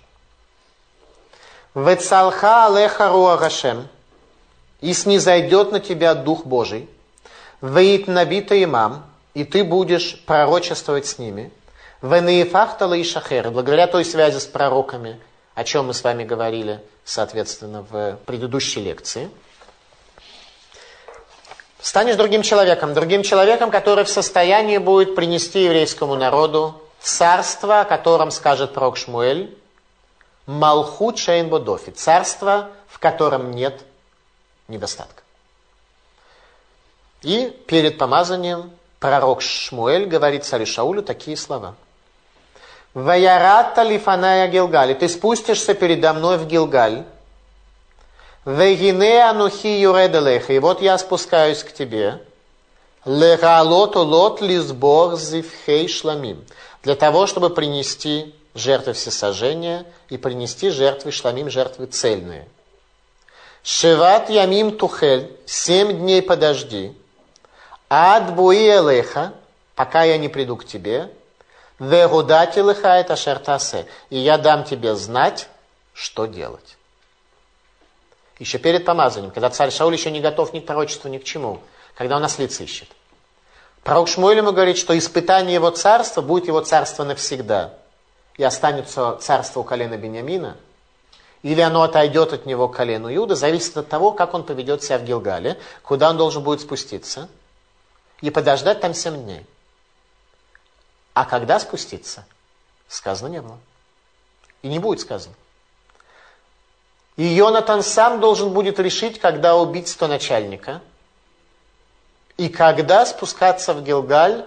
[1.76, 3.88] «Вецалха алеха руагашем,
[4.82, 6.90] и снизойдет на тебя Дух Божий,
[7.62, 11.52] веит набита имам, и ты будешь пророчествовать с ними,
[12.02, 15.20] венеефахтала и шахер, благодаря той связи с пророками,
[15.54, 19.30] о чем мы с вами говорили, соответственно, в предыдущей лекции,
[21.80, 28.32] станешь другим человеком, другим человеком, который в состоянии будет принести еврейскому народу царство, о котором
[28.32, 29.56] скажет пророк Шмуэль,
[30.48, 33.82] Малхут Шейн Бодофи, царство, в котором нет
[34.68, 35.22] недостатка.
[37.22, 41.76] И перед помазанием пророк Шмуэль говорит царю Шаулю такие слова–
[42.96, 44.96] Ваярата лифаная Гилгаль.
[44.96, 47.04] Ты спустишься передо мной в Гилгаль.
[48.46, 50.54] Вегине анухи юределеха.
[50.54, 52.22] И вот я спускаюсь к тебе.
[53.04, 56.46] Легалот лот лизбор зивхей шламим.
[56.84, 62.48] Для того, чтобы принести жертвы всесожжения и принести жертвы шламим, жертвы цельные.
[63.62, 65.38] Шеват ямим тухель.
[65.46, 66.98] Семь дней подожди.
[67.90, 69.34] Ад буи элеха.
[69.76, 71.10] Пока я не приду к тебе.
[71.80, 73.86] Вегудати лыхает ашертасе.
[74.10, 75.50] И я дам тебе знать,
[75.94, 76.78] что делать.
[78.40, 81.62] Еще перед помазанием, когда царь Шауль еще не готов ни к пророчеству, ни к чему,
[81.96, 82.90] когда он ослиц ищет.
[83.84, 87.76] Пророк Шмуэль ему говорит, что испытание его царства будет его царство навсегда.
[88.36, 90.58] И останется царство у колена Бениамина,
[91.44, 94.98] или оно отойдет от него к колену Иуда, зависит от того, как он поведет себя
[94.98, 97.30] в Гилгале, куда он должен будет спуститься,
[98.22, 99.46] и подождать там семь дней.
[101.16, 102.26] А когда спуститься?
[102.90, 103.58] Сказано не было.
[104.62, 105.34] И не будет сказано.
[107.16, 110.82] И Йонатан сам должен будет решить, когда убить сто начальника
[112.36, 114.46] и когда спускаться в Гилгаль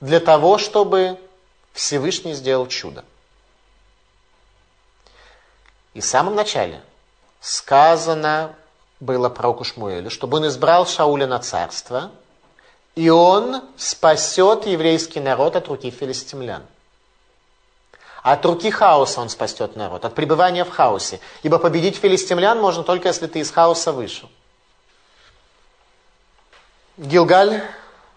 [0.00, 1.20] для того, чтобы
[1.74, 3.04] Всевышний сделал чудо.
[5.92, 6.82] И в самом начале
[7.40, 8.54] сказано
[9.00, 12.10] было пророку Шмуэлю, чтобы он избрал Шауля на царство–
[12.96, 16.66] и он спасет еврейский народ от руки филистимлян.
[18.22, 21.20] От руки хаоса он спасет народ, от пребывания в хаосе.
[21.44, 24.28] Ибо победить филистимлян можно только, если ты из хаоса вышел.
[26.96, 27.62] Гилгаль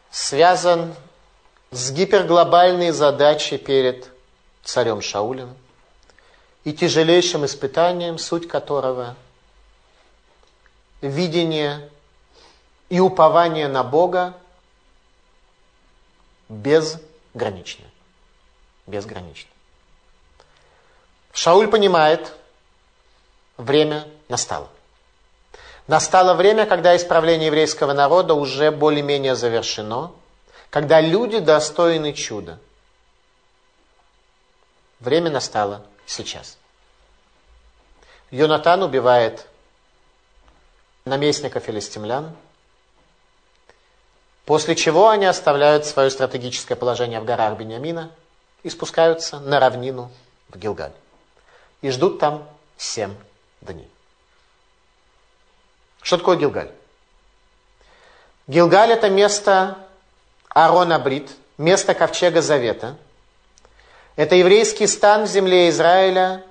[0.09, 0.95] связан
[1.69, 4.09] с гиперглобальной задачей перед
[4.63, 5.55] царем Шаулем
[6.63, 9.15] и тяжелейшим испытанием, суть которого–
[11.01, 11.89] видение
[12.89, 14.35] и упование на Бога
[16.49, 17.85] безграничны.
[18.87, 19.49] Безграничны.
[21.31, 22.33] Шауль понимает,
[23.57, 24.69] время настало.
[25.87, 30.11] Настало время, когда исправление еврейского народа уже более-менее завершено,
[30.69, 32.59] когда люди достойны чуда.
[34.99, 36.57] Время настало сейчас.
[38.31, 39.47] Йонатан убивает
[41.05, 42.35] наместника филистимлян–
[44.49, 48.09] После чего они оставляют свое стратегическое положение в горах Бениамина
[48.63, 50.09] и спускаются на равнину
[50.47, 50.91] в Гилгаль.
[51.83, 53.13] И ждут там семь
[53.61, 53.87] дней.
[56.01, 56.71] Что такое Гилгаль?
[58.47, 59.77] Гилгаль это место
[60.47, 61.29] Арона Брит,
[61.59, 62.97] место Ковчега Завета.
[64.15, 66.43] Это еврейский стан в земле Израиля,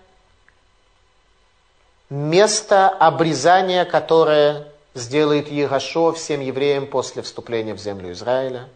[2.11, 4.68] место обрезания, которое
[4.99, 8.69] сделает Егошо всем евреям после вступления в землю Израиля.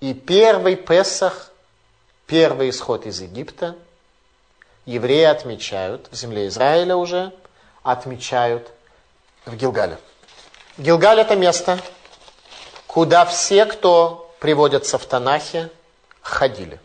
[0.00, 1.50] И первый Песах,
[2.26, 3.76] первый исход из Египта,
[4.84, 7.32] евреи отмечают, в земле Израиля уже,
[7.82, 8.70] отмечают
[9.44, 9.98] в Гилгале.
[10.78, 11.78] Гилгаль это место,
[12.86, 15.70] куда все, кто приводятся в Танахе,
[16.20, 16.80] ходили.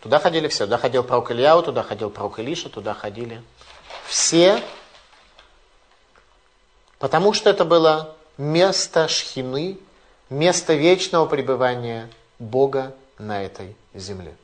[0.00, 0.64] Туда ходили все.
[0.64, 3.42] Туда ходил пророк Ильяу, туда ходил пророк Илиша, туда ходили
[4.06, 4.62] все,
[7.00, 9.78] потому что это было место шхины,
[10.28, 14.36] место вечного пребывания Бога на этой земле.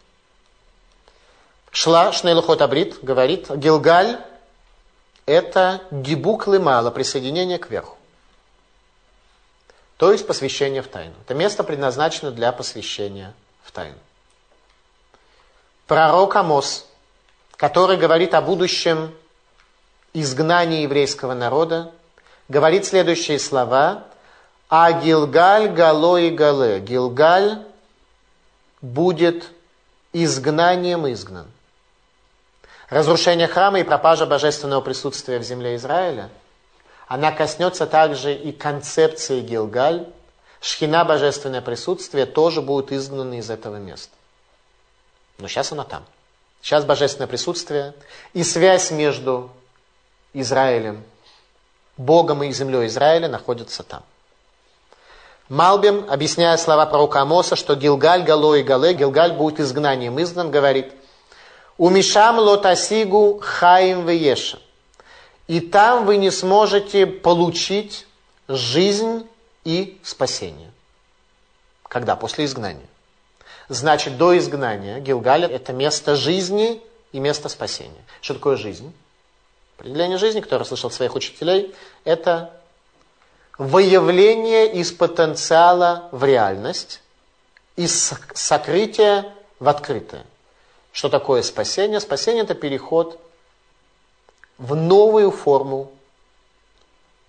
[1.70, 4.18] Шла Шнейлухот Абрит говорит, Гилгаль–
[5.26, 7.96] это гибук лымала, присоединение к верху.
[9.98, 11.14] То есть посвящение в тайну.
[11.24, 13.98] Это место предназначено для посвящения в тайну.
[15.86, 16.86] Пророк Амос,
[17.56, 19.14] который говорит о будущем
[20.14, 21.92] изгнании еврейского народа,
[22.48, 24.04] говорит следующие слова–
[24.68, 26.80] а Гилгаль гало и гале.
[26.80, 27.64] Гилгаль
[28.80, 29.50] будет
[30.12, 31.50] изгнанием изгнан.
[32.88, 36.30] Разрушение храма и пропажа божественного присутствия в земле Израиля,
[37.08, 40.06] она коснется также и концепции Гилгаль.
[40.60, 44.12] Шхина, божественное присутствие, тоже будет изгнаны из этого места.
[45.38, 46.04] Но сейчас она там.
[46.62, 47.94] Сейчас божественное присутствие
[48.32, 49.50] и связь между
[50.32, 51.04] Израилем,
[51.96, 54.02] Богом и землей Израиля находится там.
[55.48, 60.92] Малбим, объясняя слова пророка Амоса, что Гилгаль, Гало и Гале, Гилгаль будет изгнанием изгнан, говорит,
[61.78, 64.58] «Умишам лотасигу хаим вееша».
[65.46, 68.06] И там вы не сможете получить
[68.48, 69.28] жизнь
[69.64, 70.72] и спасение.
[71.84, 72.16] Когда?
[72.16, 72.88] После изгнания.
[73.68, 76.82] Значит, до изгнания Гилгаль– это место жизни
[77.12, 78.04] и место спасения.
[78.20, 78.92] Что такое жизнь?
[79.78, 81.74] Определение жизни, которое слышал своих учителей,
[82.04, 82.50] это
[83.58, 87.02] выявление из потенциала в реальность,
[87.76, 90.24] из сокрытия в открытое.
[90.92, 92.00] Что такое спасение?
[92.00, 93.20] Спасение– это переход
[94.56, 95.92] в новую форму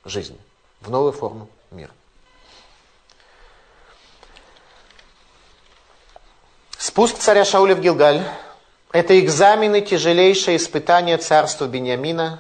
[0.06, 0.38] жизни,
[0.80, 1.92] в новую форму мира.
[6.78, 8.24] Спуск царя Шауля в Гилгаль–
[8.92, 12.40] это экзамены, тяжелейшие испытания царства Бениамина,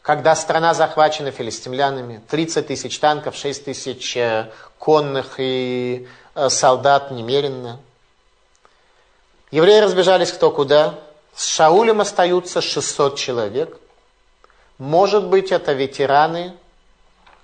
[0.00, 7.80] когда страна захвачена филистимлянами, 30 тысяч танков, 6 тысяч э, конных и э, солдат немеренно.
[9.50, 10.94] Евреи разбежались кто куда.
[11.34, 13.78] С Шаулем остаются 600 человек.
[14.78, 16.54] Может быть, это ветераны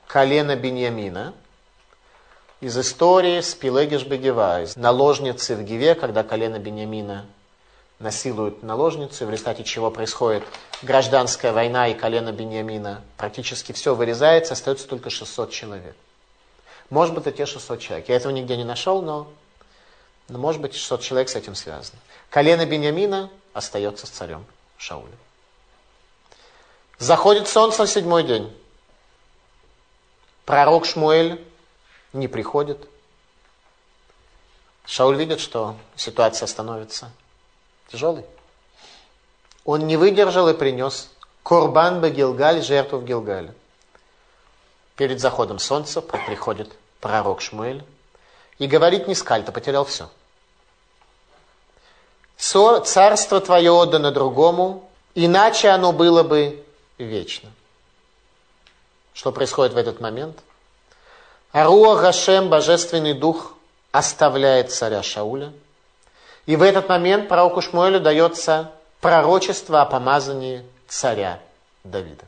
[0.07, 1.35] колена Беньямина
[2.61, 7.27] из истории с Пилегиш Бегева, из наложницы в Гиве, когда колено Беньямина
[7.99, 10.45] насилуют наложницу, в результате чего происходит
[10.83, 13.03] гражданская война и колено Беньямина.
[13.17, 15.97] Практически все вырезается, остается только 600 человек.
[16.91, 18.09] Может быть, это те 600 человек.
[18.09, 19.29] Я этого нигде не нашел, но,
[20.29, 21.99] но может быть, 600 человек с этим связано.
[22.31, 24.45] Колено Беньямина остается с царем
[24.77, 25.17] Шаулем.
[26.99, 28.55] Заходит солнце в седьмой день.
[30.45, 31.43] Пророк Шмуэль
[32.13, 32.89] не приходит.
[34.85, 37.11] Шауль видит, что ситуация становится
[37.89, 38.25] Тяжелый.
[39.65, 41.11] Он не выдержал и принес
[41.43, 43.55] Корбан Багилгаль, жертву в Гилгале.
[44.97, 47.85] Перед заходом солнца приходит пророк Шмуэль
[48.59, 50.09] и говорит не скальта, потерял все.
[52.37, 56.65] Царство твое отдано другому, иначе оно было бы
[56.99, 57.51] вечно.
[59.13, 60.39] Что происходит в этот момент?
[61.53, 63.55] Аруа Гашем, Божественный Дух,
[63.93, 65.53] оставляет царя Шауля–
[66.47, 68.71] и в этот момент пророку Шмуэлю дается
[69.01, 71.41] пророчество о помазании царя
[71.85, 72.25] Давида.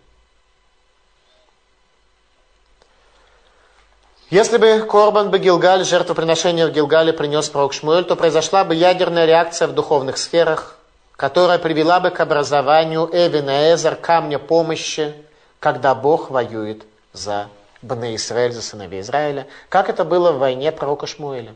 [4.28, 9.24] Если бы Корбан бы Гилгаль, жертвоприношение в Гилгале принес пророк Шмуэль, то произошла бы ядерная
[9.24, 10.78] реакция в духовных сферах,
[11.16, 15.14] которая привела бы к образованию Эвина Эзер, камня помощи,
[15.60, 17.48] когда Бог воюет за
[17.82, 21.54] Бне Израиль, за сыновей Израиля, как это было в войне пророка Шмуэля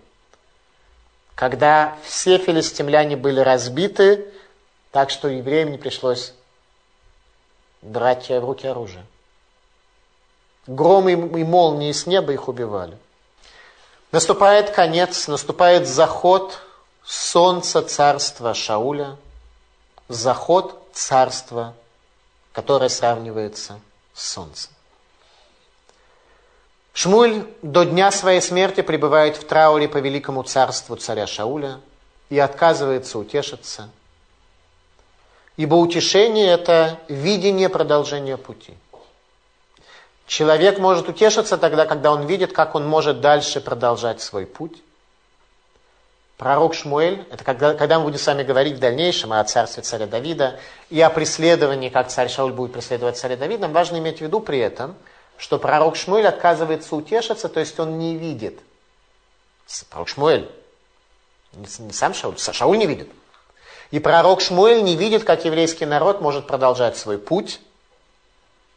[1.35, 4.26] когда все филистимляне были разбиты,
[4.91, 6.35] так что евреям не пришлось
[7.83, 9.05] брать в руки оружие.
[10.66, 12.97] Громы и молнии с неба их убивали.
[14.12, 16.59] Наступает конец, наступает заход
[17.05, 19.16] солнца царства Шауля,
[20.09, 21.74] заход царства,
[22.53, 23.81] которое сравнивается
[24.12, 24.72] с солнцем.
[26.93, 31.80] Шмуль до дня своей смерти пребывает в трауре по великому царству царя Шауля
[32.28, 33.91] и отказывается утешиться.
[35.57, 38.74] Ибо утешение– это видение продолжения пути.
[40.26, 44.80] Человек может утешиться тогда, когда он видит, как он может дальше продолжать свой путь.
[46.36, 50.07] Пророк Шмуэль, это когда, когда мы будем с вами говорить в дальнейшем о царстве царя
[50.07, 54.20] Давида и о преследовании, как царь Шауль будет преследовать царя Давида, нам важно иметь в
[54.22, 54.95] виду при этом,
[55.41, 58.61] что пророк Шмуэль отказывается утешиться, то есть он не видит.
[59.88, 60.51] Пророк Шмуэль,
[61.55, 63.11] не сам Шауль, Шауль не видит.
[63.91, 67.61] И пророк Шмуэль не видит, как еврейский народ может продолжать свой путь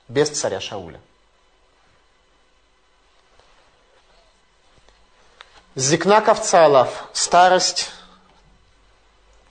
[0.07, 1.01] без царя Шауля.
[5.75, 7.89] Зикна Кавцалов, старость,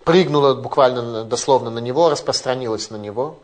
[0.05, 3.39] прыгнула буквально дословно на него, распространилась на него.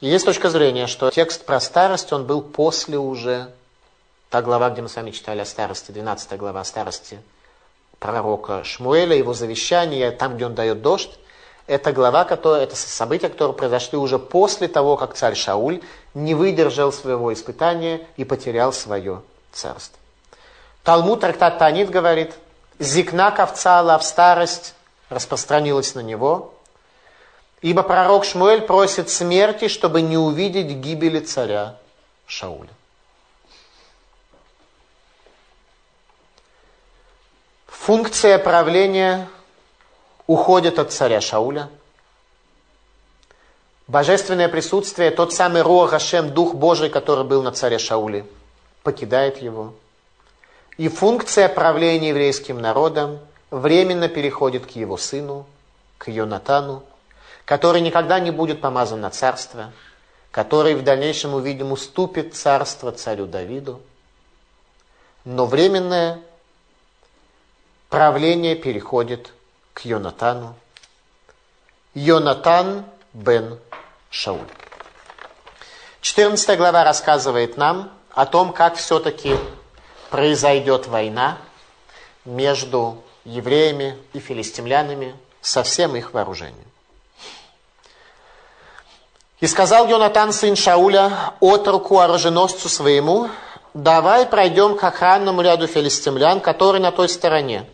[0.00, 3.50] И есть точка зрения, что текст про старость, он был после уже,
[4.30, 7.20] та глава, где мы с вами читали о старости, 12 глава о старости
[7.98, 11.18] пророка Шмуэля, его завещание, там, где он дает дождь,
[11.66, 15.82] это глава, которая, это события, которые произошли уже после того, как царь Шауль
[16.14, 19.22] не выдержал своего испытания и потерял свое
[19.52, 19.98] царство.
[20.84, 22.34] Талмуд трактат Танит говорит,
[22.78, 24.74] зикна ковцала в старость
[25.10, 26.54] распространилась на него,
[27.60, 31.76] ибо пророк Шмуэль просит смерти, чтобы не увидеть гибели царя
[32.26, 32.70] Шауля.
[37.66, 39.28] Функция правления
[40.26, 41.70] уходит от царя Шауля.
[43.86, 48.26] Божественное присутствие, тот самый Руах Хашем, Дух Божий, который был на царе Шауле,
[48.82, 49.72] покидает его–
[50.78, 53.18] и функция правления еврейским народом
[53.50, 55.44] временно переходит к его сыну,
[55.98, 56.84] к Йонатану,
[57.48, 59.72] который никогда не будет помазан на царство,
[60.30, 63.80] который в дальнейшем, увидим, уступит царство царю Давиду.
[65.24, 66.20] Но временное
[67.88, 69.32] правление переходит
[69.72, 70.56] к Йонатану.
[71.94, 72.84] Йонатан
[73.14, 73.58] бен
[74.10, 74.46] Шауль.
[76.02, 79.38] 14 глава рассказывает нам о том, как все-таки
[80.10, 81.38] произойдет война
[82.26, 86.67] между евреями и филистимлянами со всем их вооружением.
[89.40, 93.28] И сказал Йонатан, сын Шауля, отруку оруженосцу своему,
[93.72, 97.64] давай пройдем к охранному ряду филистимлян, который на той стороне.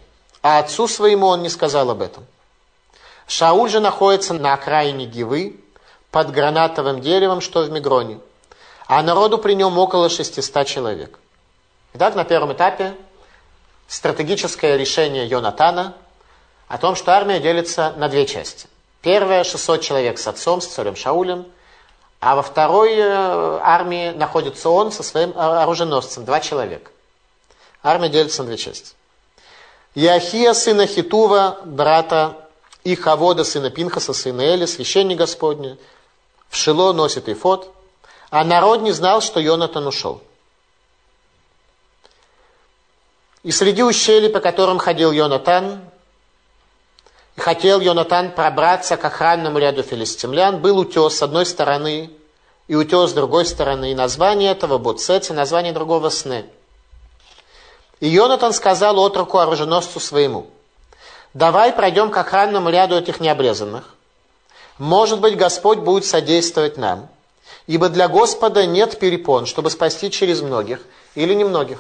[0.42, 2.26] А отцу своему он не сказал об этом.
[3.26, 5.58] Шауль же находится на окраине Гивы,
[6.14, 8.20] под гранатовым деревом, что в Мигроне.
[8.86, 11.18] А народу при нем около 600 человек.
[11.94, 12.94] Итак, на первом этапе
[13.88, 15.94] стратегическое решение Йонатана
[16.68, 18.68] о том, что армия делится на две части.
[19.04, 21.46] Первая 600 человек с отцом, с царем Шаулем,
[22.20, 26.90] а во второй э, армии находится он со своим оруженосцем, два человека.
[27.82, 28.94] Армия делится на две части.
[29.94, 32.48] Иахия, сына Хитува, брата
[32.82, 35.76] Ихавода, сына Пинхаса, сына Эли, священник Господня,
[36.48, 37.70] в Шило носит ифот,
[38.30, 40.22] а народ не знал, что Йонатан ушел.
[43.42, 45.82] И среди ущелий, по которым ходил Йонатан,
[47.36, 52.10] хотел Йонатан пробраться к охранному ряду филистимлян, был утес с одной стороны
[52.68, 53.92] и утес с другой стороны.
[53.92, 56.46] И название этого Буцец, и название другого Сны.
[58.00, 60.46] И Йонатан сказал отроку оруженосцу своему,
[61.32, 63.94] давай пройдем к охранному ряду этих необрезанных.
[64.78, 67.08] Может быть, Господь будет содействовать нам.
[67.66, 70.80] Ибо для Господа нет перепон, чтобы спасти через многих
[71.14, 71.78] или немногих.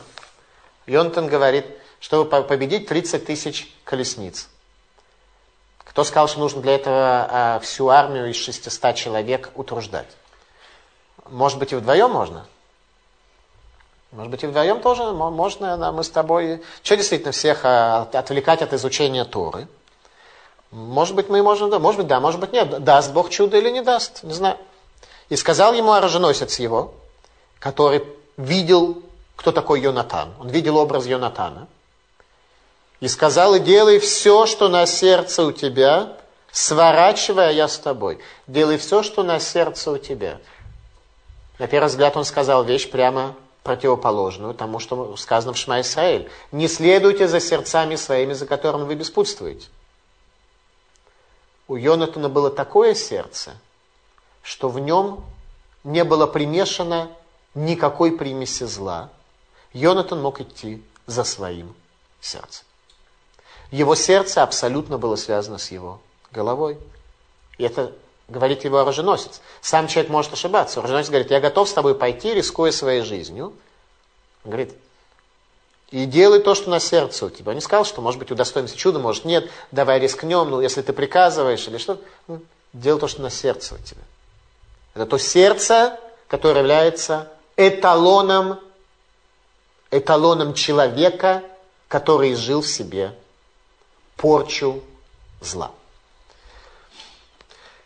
[0.86, 1.66] Йонтон говорит,
[2.00, 4.48] чтобы победить 30 тысяч колесниц.
[5.94, 10.08] Кто сказал, что нужно для этого а, всю армию из 600 человек утруждать?
[11.28, 12.46] Может быть, и вдвоем можно?
[14.10, 16.64] Может быть, и вдвоем тоже можно, да, мы с тобой...
[16.82, 19.68] Что действительно всех а, отвлекать от изучения Торы?
[20.72, 22.82] Может быть, мы можем, да, может быть, да, может быть, нет.
[22.82, 24.58] Даст Бог чудо или не даст, не знаю.
[25.28, 26.92] И сказал ему оруженосец его,
[27.60, 28.02] который
[28.36, 29.00] видел
[29.36, 30.34] кто такой Йонатан.
[30.40, 31.68] Он видел образ Йонатана.
[33.04, 36.16] И сказал, и делай все, что на сердце у тебя,
[36.50, 38.18] сворачивая я с тобой.
[38.46, 40.40] Делай все, что на сердце у тебя.
[41.58, 46.30] На первый взгляд он сказал вещь прямо противоположную тому, что сказано в Шма Исраиль.
[46.50, 49.66] Не следуйте за сердцами своими, за которыми вы беспутствуете.
[51.68, 53.52] У Йонатана было такое сердце,
[54.40, 55.22] что в нем
[55.82, 57.10] не было примешано
[57.54, 59.10] никакой примеси зла,
[59.74, 61.74] Йонатан мог идти за своим
[62.22, 62.64] сердцем.
[63.70, 66.00] Его сердце абсолютно было связано с его
[66.30, 66.78] головой.
[67.58, 67.92] И это
[68.28, 69.40] говорит его оруженосец.
[69.60, 70.80] Сам человек может ошибаться.
[70.80, 73.52] Оруженосец говорит, я готов с тобой пойти, рискуя своей жизнью.
[74.44, 74.74] Он говорит,
[75.90, 77.50] и делай то, что на сердце у тебя.
[77.50, 80.92] Он не сказал, что, может быть, удостоимся чуда, может, нет, давай рискнем, ну, если ты
[80.92, 82.40] приказываешь или что, ну,
[82.72, 84.02] делай то, что на сердце у тебя.
[84.94, 88.58] Это то сердце, который является эталоном,
[89.90, 91.42] эталоном человека,
[91.88, 93.14] который изжил в себе
[94.16, 94.82] порчу
[95.40, 95.70] зла.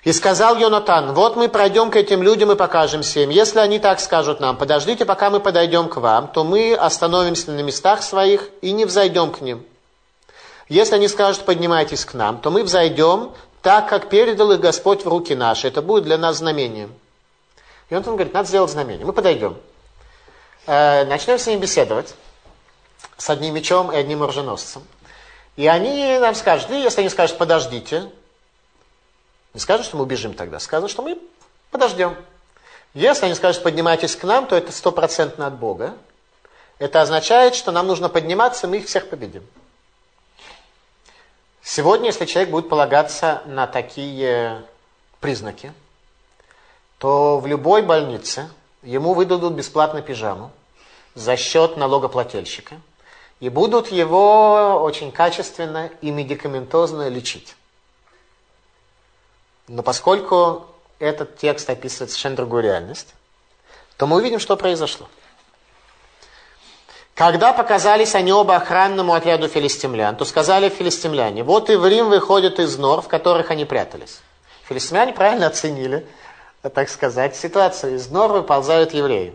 [0.05, 3.31] И сказал Йонатан, вот мы пройдем к этим людям и покажемся им.
[3.31, 7.61] Если они так скажут нам, подождите, пока мы подойдем к вам, то мы остановимся на
[7.61, 9.65] местах своих и не взойдем к ним.
[10.69, 15.09] Если они скажут, поднимайтесь к нам, то мы взойдем, так как передал их Господь в
[15.09, 15.67] руки наши.
[15.67, 16.95] Это будет для нас знамением.
[17.91, 19.05] Он говорит, надо сделать знамение.
[19.05, 19.57] Мы подойдем.
[20.67, 22.15] Э, начнем с ними беседовать.
[23.17, 24.83] С одним мечом и одним оруженосцем.
[25.59, 28.13] И они нам скажут, и если они скажут, подождите,
[29.55, 31.19] не скажут, что мы убежим тогда, скажут, что мы
[31.73, 32.15] подождем.
[32.95, 35.97] Если они скажут, поднимайтесь к нам, то это стопроцентно от Бога.
[36.79, 39.45] Это означает, что нам нужно подниматься, мы их всех победим.
[41.61, 44.63] Сегодня, если человек будет полагаться на такие
[45.19, 45.73] признаки,
[46.99, 48.49] то в любой больнице
[48.85, 50.53] ему выдадут бесплатно пижаму
[51.17, 52.77] за счет налогоплательщика
[53.41, 57.55] и будут его очень качественно и медикаментозно лечить.
[59.69, 60.67] Но поскольку
[60.99, 63.15] этот текст описывает совершенно другую реальность,
[63.97, 65.09] то мы увидим, что произошло.
[67.15, 72.61] Когда показались они оба охранному отряду филистимлян, то сказали филистимляне, вот и в Рим выходят
[72.61, 74.21] из нор, в которых они прятались.
[74.69, 76.07] Филистимляне правильно оценили,
[76.63, 77.97] так сказать, ситуацию.
[77.97, 79.35] Из нор выползают евреи.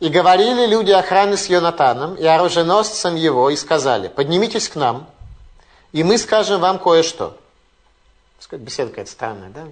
[0.00, 5.06] И говорили люди охраны с Йонатаном и оруженосцем его, и сказали, поднимитесь к нам,
[5.92, 7.36] и мы скажем вам кое-что.
[8.50, 9.66] Беседа какая-то странная, да?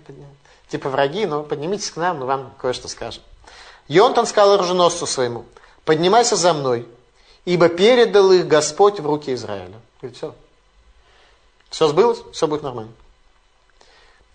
[0.68, 3.22] Типа враги, но поднимитесь к нам, мы вам кое-что скажем.
[3.88, 5.46] Йонтан сказал оруженосцу своему,
[5.86, 6.86] поднимайся за мной,
[7.46, 9.80] ибо передал их Господь в руки Израиля.
[10.00, 10.34] Говорит, все.
[11.70, 12.92] Все сбылось, все будет нормально.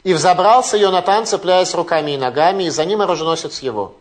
[0.03, 3.95] И взобрался Йонатан, цепляясь руками и ногами, и за ним оруженосец его.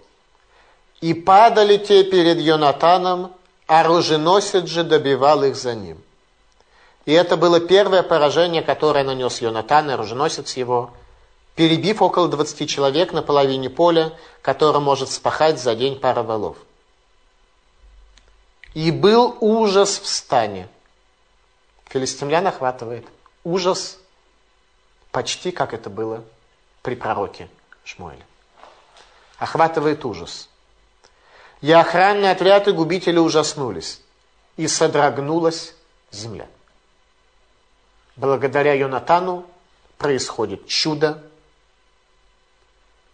[1.03, 3.33] И падали те перед Йонатаном,
[3.66, 6.01] оруженосец же добивал их за ним.
[7.07, 10.93] И это было первое поражение, которое нанес Йонатан, оруженосец его,
[11.57, 14.12] перебив около 20 человек на половине поля,
[14.43, 16.57] которое может спахать за день пара волов.
[18.74, 20.69] И был ужас в стане.
[21.87, 23.07] Филистимлян охватывает
[23.43, 23.99] ужас,
[25.11, 26.23] почти как это было
[26.83, 27.49] при пророке
[27.85, 28.24] Шмуэле.
[29.39, 30.49] Охватывает ужас.
[31.62, 34.01] И охранные отряды губители ужаснулись,
[34.56, 35.74] и содрогнулась
[36.10, 36.48] земля.
[38.16, 39.47] Благодаря Йонатану
[39.97, 41.22] происходит чудо,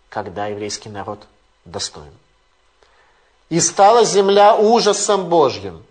[0.08, 1.26] когда еврейский народ
[1.66, 2.12] достоин.
[3.50, 5.84] И стала земля ужасом Божьим.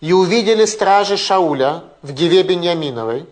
[0.00, 3.26] И увидели стражи Шауля в Гиве Беньяминовой,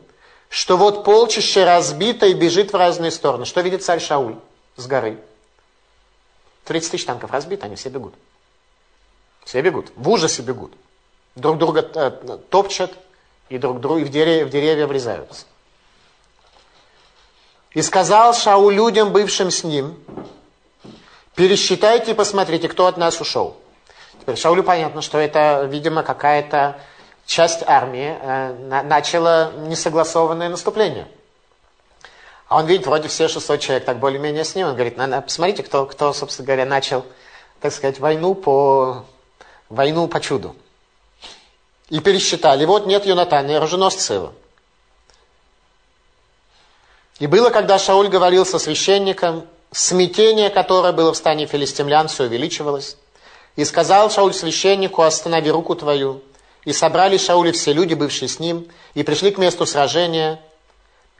[0.49, 3.45] что вот полчище разбито и бежит в разные стороны.
[3.45, 4.37] Что видит царь Шауль
[4.77, 5.21] с горы?
[6.67, 8.15] 30 тысяч танков разбито, они все бегут.
[9.45, 10.73] Все бегут, в ужасе бегут.
[11.35, 12.93] Друг друга э, топчат
[13.49, 15.47] и друг другу и в деревья, в деревья врезаются.
[17.73, 19.97] И сказал Шауль людям, бывшим с ним,
[21.37, 23.59] Пересчитайте и посмотрите, кто от нас ушел.
[24.21, 26.81] Теперь Шаулю понятно, что это, видимо, какая-то
[27.27, 31.07] часть армии э, начала несогласованное наступление.
[32.49, 34.69] А он видит, вроде все 600 человек так более-менее с ним.
[34.69, 37.05] Он говорит, посмотрите, кто, кто, собственно говоря, начал,
[37.61, 39.05] так сказать, войну по,
[39.69, 40.55] войну по чуду.
[41.89, 42.65] И пересчитали.
[42.65, 44.33] Вот нет Юнатана и оруженосца его.
[47.19, 52.97] И было, когда Шауль говорил со священником, смятение, которое было в стане филистимлян, все увеличивалось.
[53.57, 56.23] И сказал Шауль священнику, останови руку твою.
[56.65, 60.41] И собрали Шаули все люди, бывшие с ним, и пришли к месту сражения.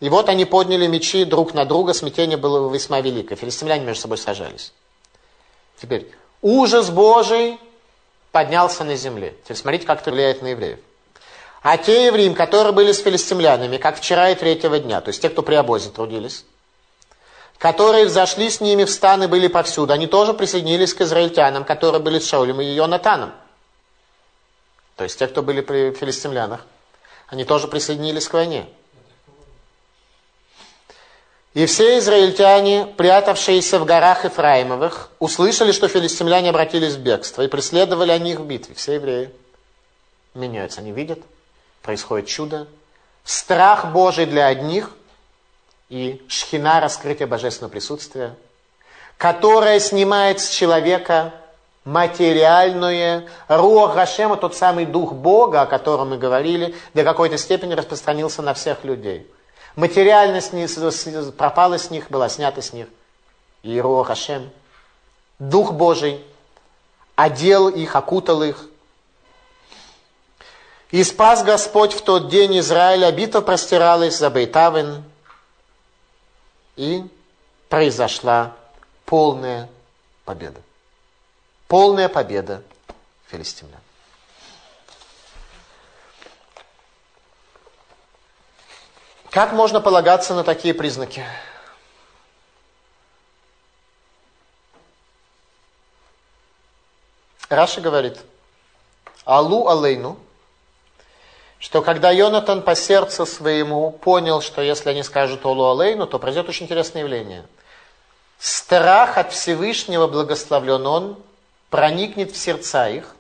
[0.01, 3.37] И вот они подняли мечи друг на друга, смятение было весьма великое.
[3.37, 4.73] Филистимляне между собой сражались.
[5.81, 6.11] Теперь,
[6.43, 7.59] ужас Божий
[8.31, 9.35] поднялся на земле.
[9.45, 10.79] Теперь смотрите, как это влияет на евреев.
[11.63, 15.31] А те евреи, которые были с филистимлянами, как вчера и третьего дня, то есть те,
[15.31, 16.45] кто при обозе трудились,
[17.59, 22.01] которые взошли с ними в стан и были повсюду, они тоже присоединились к израильтянам, которые
[22.01, 23.33] были с Шаулем и Йонатаном.
[24.97, 26.65] То есть те, кто были при филистимлянах,
[27.29, 28.69] они тоже присоединились к войне.
[31.57, 38.11] И все израильтяне, прятавшиеся в горах Ефраимовых, услышали, что филистимляне обратились в бегство, и преследовали
[38.11, 38.75] они их в битве.
[38.75, 39.31] Все евреи
[40.35, 41.19] меняются, они видят,
[41.81, 42.69] происходит чудо.
[43.25, 44.91] Страх Божий для одних–
[45.89, 48.35] и шхина раскрытия божественного присутствия,
[49.17, 51.33] которая снимает с человека
[51.85, 58.43] материальное, руах Гашема, тот самый дух Бога, о котором мы говорили, до какой-то степени распространился
[58.43, 59.27] на всех людей.
[59.77, 60.53] Материальность
[61.37, 62.89] пропала с них, была снята с них.
[63.63, 64.51] Иеруа Хашем,
[65.39, 66.25] Дух Божий
[67.15, 68.69] одел их, окутал их.
[70.91, 75.05] И спас Господь в тот день Израиля, битва простиралась за Бейтавен,
[76.77, 77.05] и
[77.69, 78.55] произошла
[79.05, 79.69] полная
[80.25, 80.61] победа.
[81.69, 82.63] Полная победа
[83.27, 83.81] филистимлян.
[89.37, 91.23] Как можно полагаться на такие признаки?
[97.51, 98.17] Раша говорит,
[99.27, 100.19] Алу алейну,
[101.59, 106.49] что когда Йонатан по сердцу своему понял, что если они скажут Алу алейну, то произойдет
[106.49, 107.45] очень интересное явление.
[108.39, 111.23] Страх от Всевышнего благословлен он,
[111.69, 113.15] проникнет в сердца их,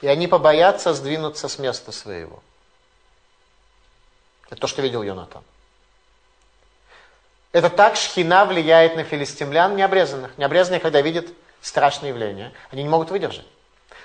[0.00, 2.42] и они побоятся сдвинуться с места своего.
[4.54, 5.42] Это то, что видел Йонатан.
[7.50, 10.38] Это так шхина влияет на филистимлян необрезанных.
[10.38, 11.26] Необрезанные, когда видят
[11.60, 13.46] страшное явление, они не могут выдержать.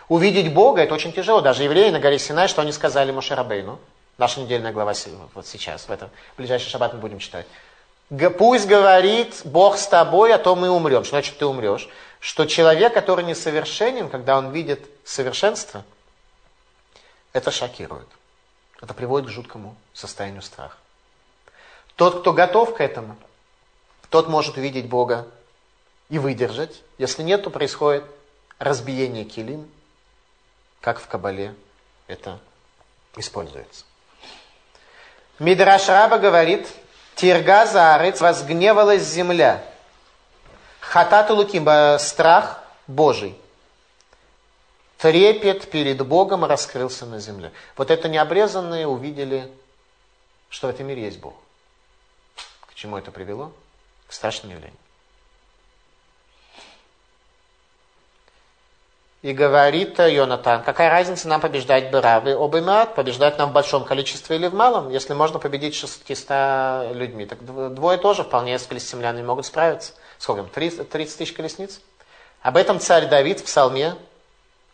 [0.08, 1.42] Увидеть Бога это очень тяжело.
[1.42, 3.80] Даже евреи на горе Синай, что они сказали Мошерабейну.
[4.18, 4.94] Наша недельная глава
[5.36, 7.46] вот сейчас, в этом в ближайший шаббат мы будем читать.
[8.40, 11.04] Пусть говорит Бог с тобой, а то мы умрем.
[11.04, 11.88] Что значит ты умрешь?
[12.20, 15.86] Что человек, который несовершенен, когда он видит совершенство,
[17.34, 18.08] это шокирует.
[18.82, 20.78] Это приводит к жуткому состоянию страха.
[21.96, 23.18] Тот, кто готов к этому,
[24.10, 25.28] тот может увидеть Бога
[26.10, 26.82] и выдержать.
[26.98, 28.06] Если нет, то происходит
[28.58, 29.70] разбиение килим,
[30.82, 31.56] как в Кабале
[32.08, 32.40] это
[33.18, 33.86] используется.
[35.40, 36.68] Мидраш Раба говорит,
[37.16, 39.64] Тирга заарец, возгневалась земля.
[40.80, 43.38] Хатату лукимба, страх Божий.
[45.00, 47.54] Трепет перед Богом раскрылся на земле.
[47.78, 49.50] Вот это необрезанные увидели,
[50.50, 51.36] что в этом мире есть Бог.
[52.68, 53.54] К чему это привело?
[54.08, 54.78] К страшным явлениям.
[59.22, 64.48] И говорит Йонатан, какая разница нам побеждать Бравы обымат, побеждать нам в большом количестве или
[64.48, 67.26] в малом, если можно победить 600 людьми.
[67.26, 67.44] Так
[67.74, 69.94] двое тоже вполне с филистимлянами могут справиться.
[70.18, 71.80] Сколько там, 30, 30 тысяч колесниц?
[72.42, 73.96] Об этом царь Давид в псалме,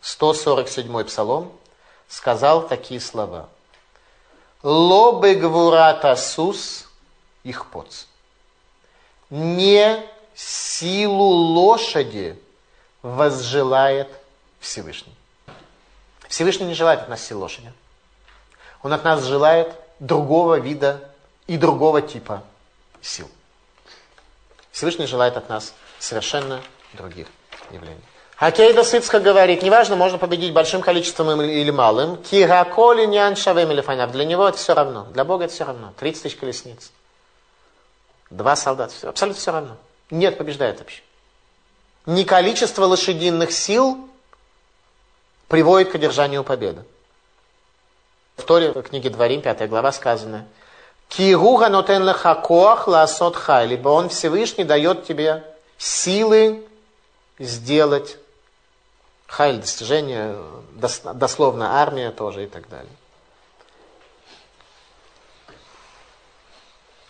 [0.06, 1.52] 147 псалом,
[2.08, 3.50] сказал такие слова.
[4.62, 6.88] Лобы гвурата сус
[7.44, 8.06] их поц.
[9.32, 10.06] Не
[10.36, 12.40] силу лошади
[13.02, 14.08] возжелает
[14.60, 15.16] Всевышний.
[16.30, 17.74] Всевышний не желает от нас сил лошади.
[18.84, 21.10] Он от нас желает другого вида
[21.48, 22.44] и другого типа
[23.02, 23.28] сил.
[24.72, 26.62] Всевышний желает от нас совершенно
[26.94, 27.28] других
[27.72, 28.04] явлений.
[28.38, 32.18] Хакейда Сыцка говорит, неважно, можно победить большим количеством или малым.
[32.18, 34.12] Кираколи нян шавем или фанав.
[34.12, 35.08] Для него это все равно.
[35.14, 35.94] Для Бога это все равно.
[35.98, 36.92] 30 тысяч колесниц.
[38.30, 38.94] Два солдата.
[38.94, 39.78] Все, абсолютно все равно.
[40.10, 41.02] Нет, побеждает вообще.
[42.06, 44.10] Не количество лошадиных сил
[45.48, 46.84] приводит к одержанию победы.
[48.36, 50.46] В Торе, в книге Дворим, 5 глава сказано,
[51.08, 55.44] Кируга нотен лехакоах ласот хай, либо он Всевышний дает тебе
[55.78, 56.66] силы
[57.40, 58.18] сделать
[59.28, 60.38] хайль, достижение,
[61.14, 62.92] дословно армия тоже и так далее.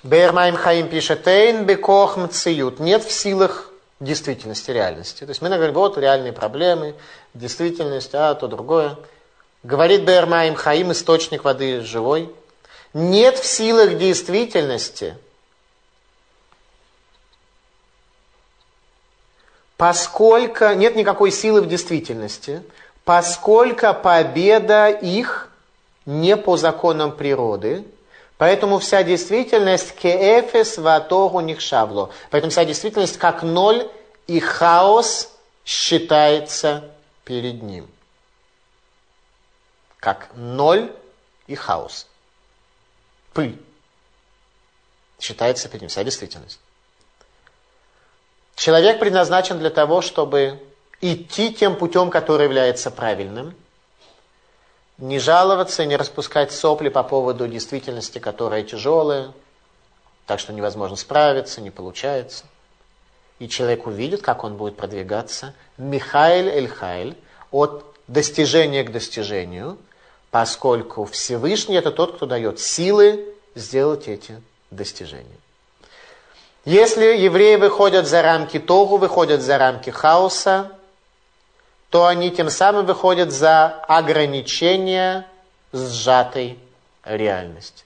[0.04, 2.80] Бермайм Хаим пишет, Эйн бекох мциют.
[2.80, 5.22] Нет в силах действительности, реальности.
[5.22, 6.96] То есть мы говорим, вот реальные проблемы,
[7.34, 8.98] действительность, а то другое.
[9.64, 12.34] Говорит Бермаим Хаим, источник воды живой.
[12.94, 15.18] Нет в силах действительности,
[19.78, 22.64] поскольку нет никакой силы в действительности,
[23.04, 25.50] поскольку победа их
[26.06, 27.86] не по законам природы,
[28.38, 32.12] Поэтому вся действительность кеэфес ватогу нихшавло.
[32.32, 33.90] Поэтому вся действительность как ноль
[34.28, 35.32] и хаос
[35.64, 36.92] считается
[37.24, 37.90] перед ним.
[40.00, 40.94] Как ноль
[41.48, 42.08] и хаос.
[43.34, 43.58] Пыль
[45.20, 45.90] считается перед ним.
[45.90, 46.60] Вся действительность.
[48.56, 50.60] Человек предназначен для того, чтобы
[51.02, 53.54] идти тем путем, который является правильным–
[54.98, 59.34] не жаловаться, не распускать сопли по поводу действительности, которая тяжелая,
[60.26, 62.46] так что невозможно справиться, не получается.
[63.40, 67.18] И человек увидит, как он будет продвигаться Михаил Эль-Хайль
[67.52, 69.78] от достижения к достижению,
[70.32, 73.26] поскольку Всевышний это тот, кто дает силы
[73.56, 74.42] сделать эти
[74.72, 75.38] достижения.
[76.66, 80.72] Если евреи выходят за рамки Тогу, выходят за рамки хаоса,
[81.92, 85.28] то они тем самым выходят за ограничение
[85.72, 86.58] сжатой
[87.04, 87.86] реальности.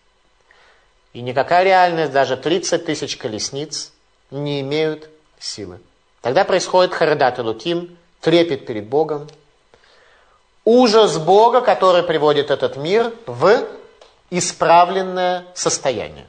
[1.12, 3.92] И никакая реальность, даже 30 тысяч колесниц,
[4.32, 5.80] не имеют силы.
[6.22, 9.28] Тогда происходит Харадат и Луким, трепет перед Богом,
[10.64, 13.66] ужас Бога, который приводит этот мир в
[14.30, 16.28] исправленное состояние.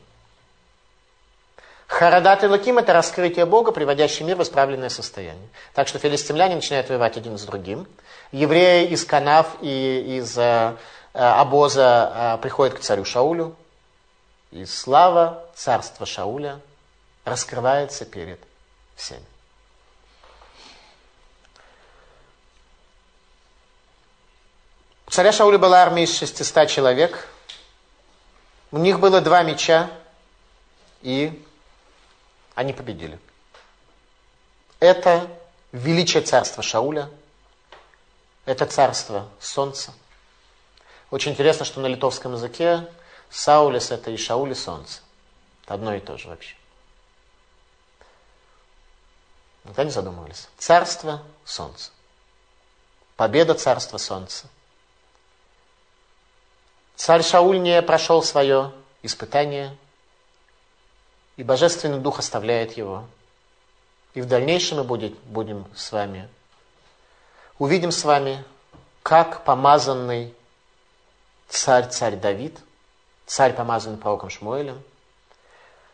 [1.91, 5.49] Харадат и Луким– это раскрытие Бога, приводящий мир в исправленное состояние.
[5.75, 7.85] Так что филистимляне начинают воевать один с другим.
[8.31, 10.77] Евреи из Канав и из э,
[11.15, 13.57] э обоза э, приходят к царю Шаулю.
[14.53, 16.61] И слава царства Шауля
[17.25, 18.39] раскрывается перед
[18.95, 19.25] всеми.
[25.09, 27.27] У царя Шауля была армия из 600 человек.
[28.71, 29.91] У них было два меча,
[31.03, 31.45] и
[32.61, 33.19] они победили.
[34.81, 35.27] Это
[35.73, 37.09] величие царства Шауля,
[38.45, 39.95] это царство солнца.
[41.11, 42.87] Очень интересно, что на литовском языке
[43.31, 45.01] Саулис это и Шаули солнце.
[45.65, 46.55] Это одно и то же вообще.
[49.65, 50.49] Никогда не задумывались.
[50.59, 51.93] Царство солнца.
[53.17, 54.49] Победа царства солнца.
[56.95, 58.73] Царь Шауль не прошел свое
[59.03, 59.75] испытание,
[61.41, 63.05] и Божественный Дух оставляет его.
[64.13, 66.29] И в дальнейшем мы будет, будем с вами,
[67.59, 68.45] увидим с вами,
[69.03, 70.35] как помазанный
[71.49, 72.59] царь, царь Давид,
[73.25, 74.83] царь, помазанный пророком Шмуэлем,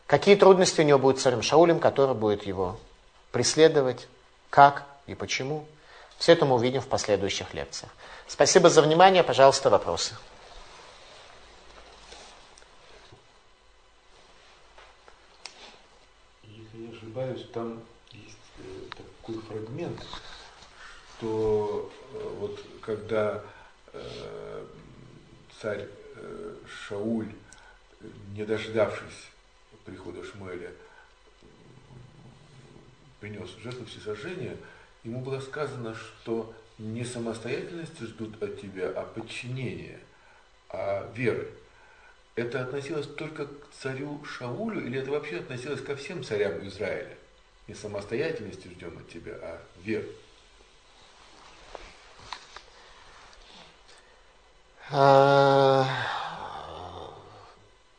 [0.09, 2.81] какие трудности у него будут царем Шаулем, который будет его
[3.31, 4.09] преследовать,
[4.51, 5.64] как и почему.
[6.18, 7.93] Все это мы увидим в последующих лекциях.
[8.27, 9.23] Спасибо за внимание.
[9.23, 10.16] Пожалуйста, вопросы.
[17.16, 17.82] Ошибаюсь, там
[18.12, 20.05] есть э, такой фрагмент,
[21.18, 23.43] что э, вот когда
[23.93, 24.64] э,
[25.60, 25.88] царь
[26.66, 27.32] Шауль,
[28.34, 29.30] не дождавшись
[29.84, 30.72] прихода Шмуэля,
[33.20, 34.56] принес жертву всесожжения,
[35.05, 40.01] ему было сказано, что не самостоятельности ждут от тебя, а подчинение,
[40.68, 41.51] а веры
[42.36, 47.16] это относилось только к царю Шаулю или это вообще относилось ко всем царям Израиля?
[47.66, 50.04] Не самостоятельности ждем от тебя, а вер.
[54.90, 55.84] А,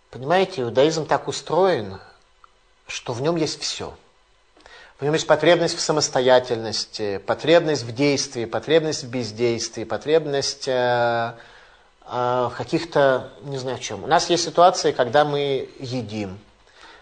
[0.09, 1.99] понимаете, иудаизм так устроен,
[2.87, 3.93] что в нем есть все.
[4.99, 11.33] В нем есть потребность в самостоятельности, потребность в действии, потребность в бездействии, потребность э,
[12.09, 14.03] в каких-то, не знаю чем.
[14.03, 16.39] У нас есть ситуации, когда мы едим.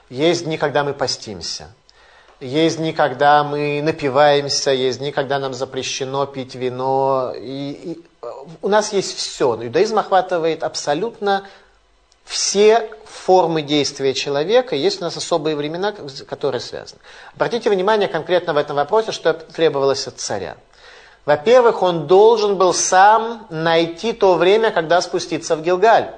[0.09, 1.69] Есть дни, когда мы постимся.
[2.39, 7.33] Есть дни, когда мы напиваемся, есть дни, когда нам запрещено пить вино.
[7.35, 8.05] И, и,
[8.61, 9.55] у нас есть все.
[9.55, 11.47] Иудаизм охватывает абсолютно
[12.25, 14.75] все формы действия человека.
[14.75, 15.93] Есть у нас особые времена,
[16.27, 16.99] которые связаны.
[17.35, 20.57] Обратите внимание конкретно в этом вопросе, что требовалось от царя.
[21.25, 26.11] Во-первых, он должен был сам найти то время, когда спуститься в Гилгаль.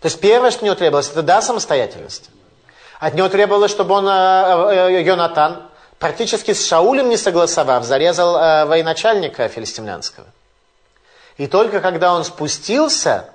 [0.00, 2.30] То есть первое, что от него требовалось, это да, самостоятельность.
[3.00, 8.64] От него требовалось, чтобы он, э, э, Йонатан, практически с Шаулем не согласовав, зарезал э,
[8.66, 10.26] военачальника филистимлянского.
[11.36, 13.30] И только когда он спустился,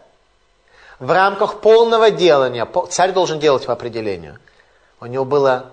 [1.00, 4.40] в рамках полного делания, царь должен делать по определению,
[5.02, 5.66] у него была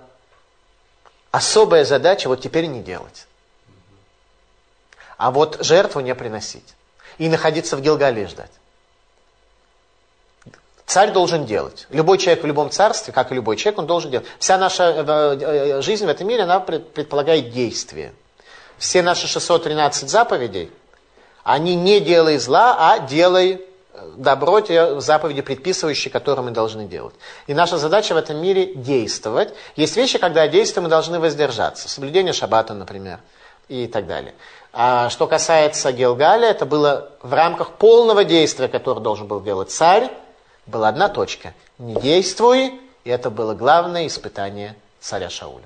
[1.31, 3.29] особая задача вот теперь не делать
[5.19, 6.75] а вот жертву не приносить.
[7.19, 8.51] И находиться в Гилгале ждать.
[10.87, 11.87] Царь должен делать.
[11.91, 14.27] Любой человек в любом царстве, как и любой человек, он должен делать.
[14.39, 18.15] Вся наша э, э, жизнь в этом мире, она предполагает действие.
[18.79, 20.71] Все наши 613 заповедей,
[21.43, 23.61] они не делай зла, а делай
[23.93, 27.15] э, добро, те заповеди предписывающие, которые мы должны делать.
[27.49, 29.53] И наша задача в этом мире действовать.
[29.77, 31.89] Есть вещи, когда действия мы должны воздержаться.
[31.89, 33.19] Соблюдение шаббата, например,
[33.69, 34.33] и так далее.
[34.81, 40.09] А что касается Гилгаля, это было в рамках полного действия, которое должен был делать царь,
[40.67, 41.53] была одна точка.
[41.79, 45.65] Не действуй, и это было главное испытание царя Шауля.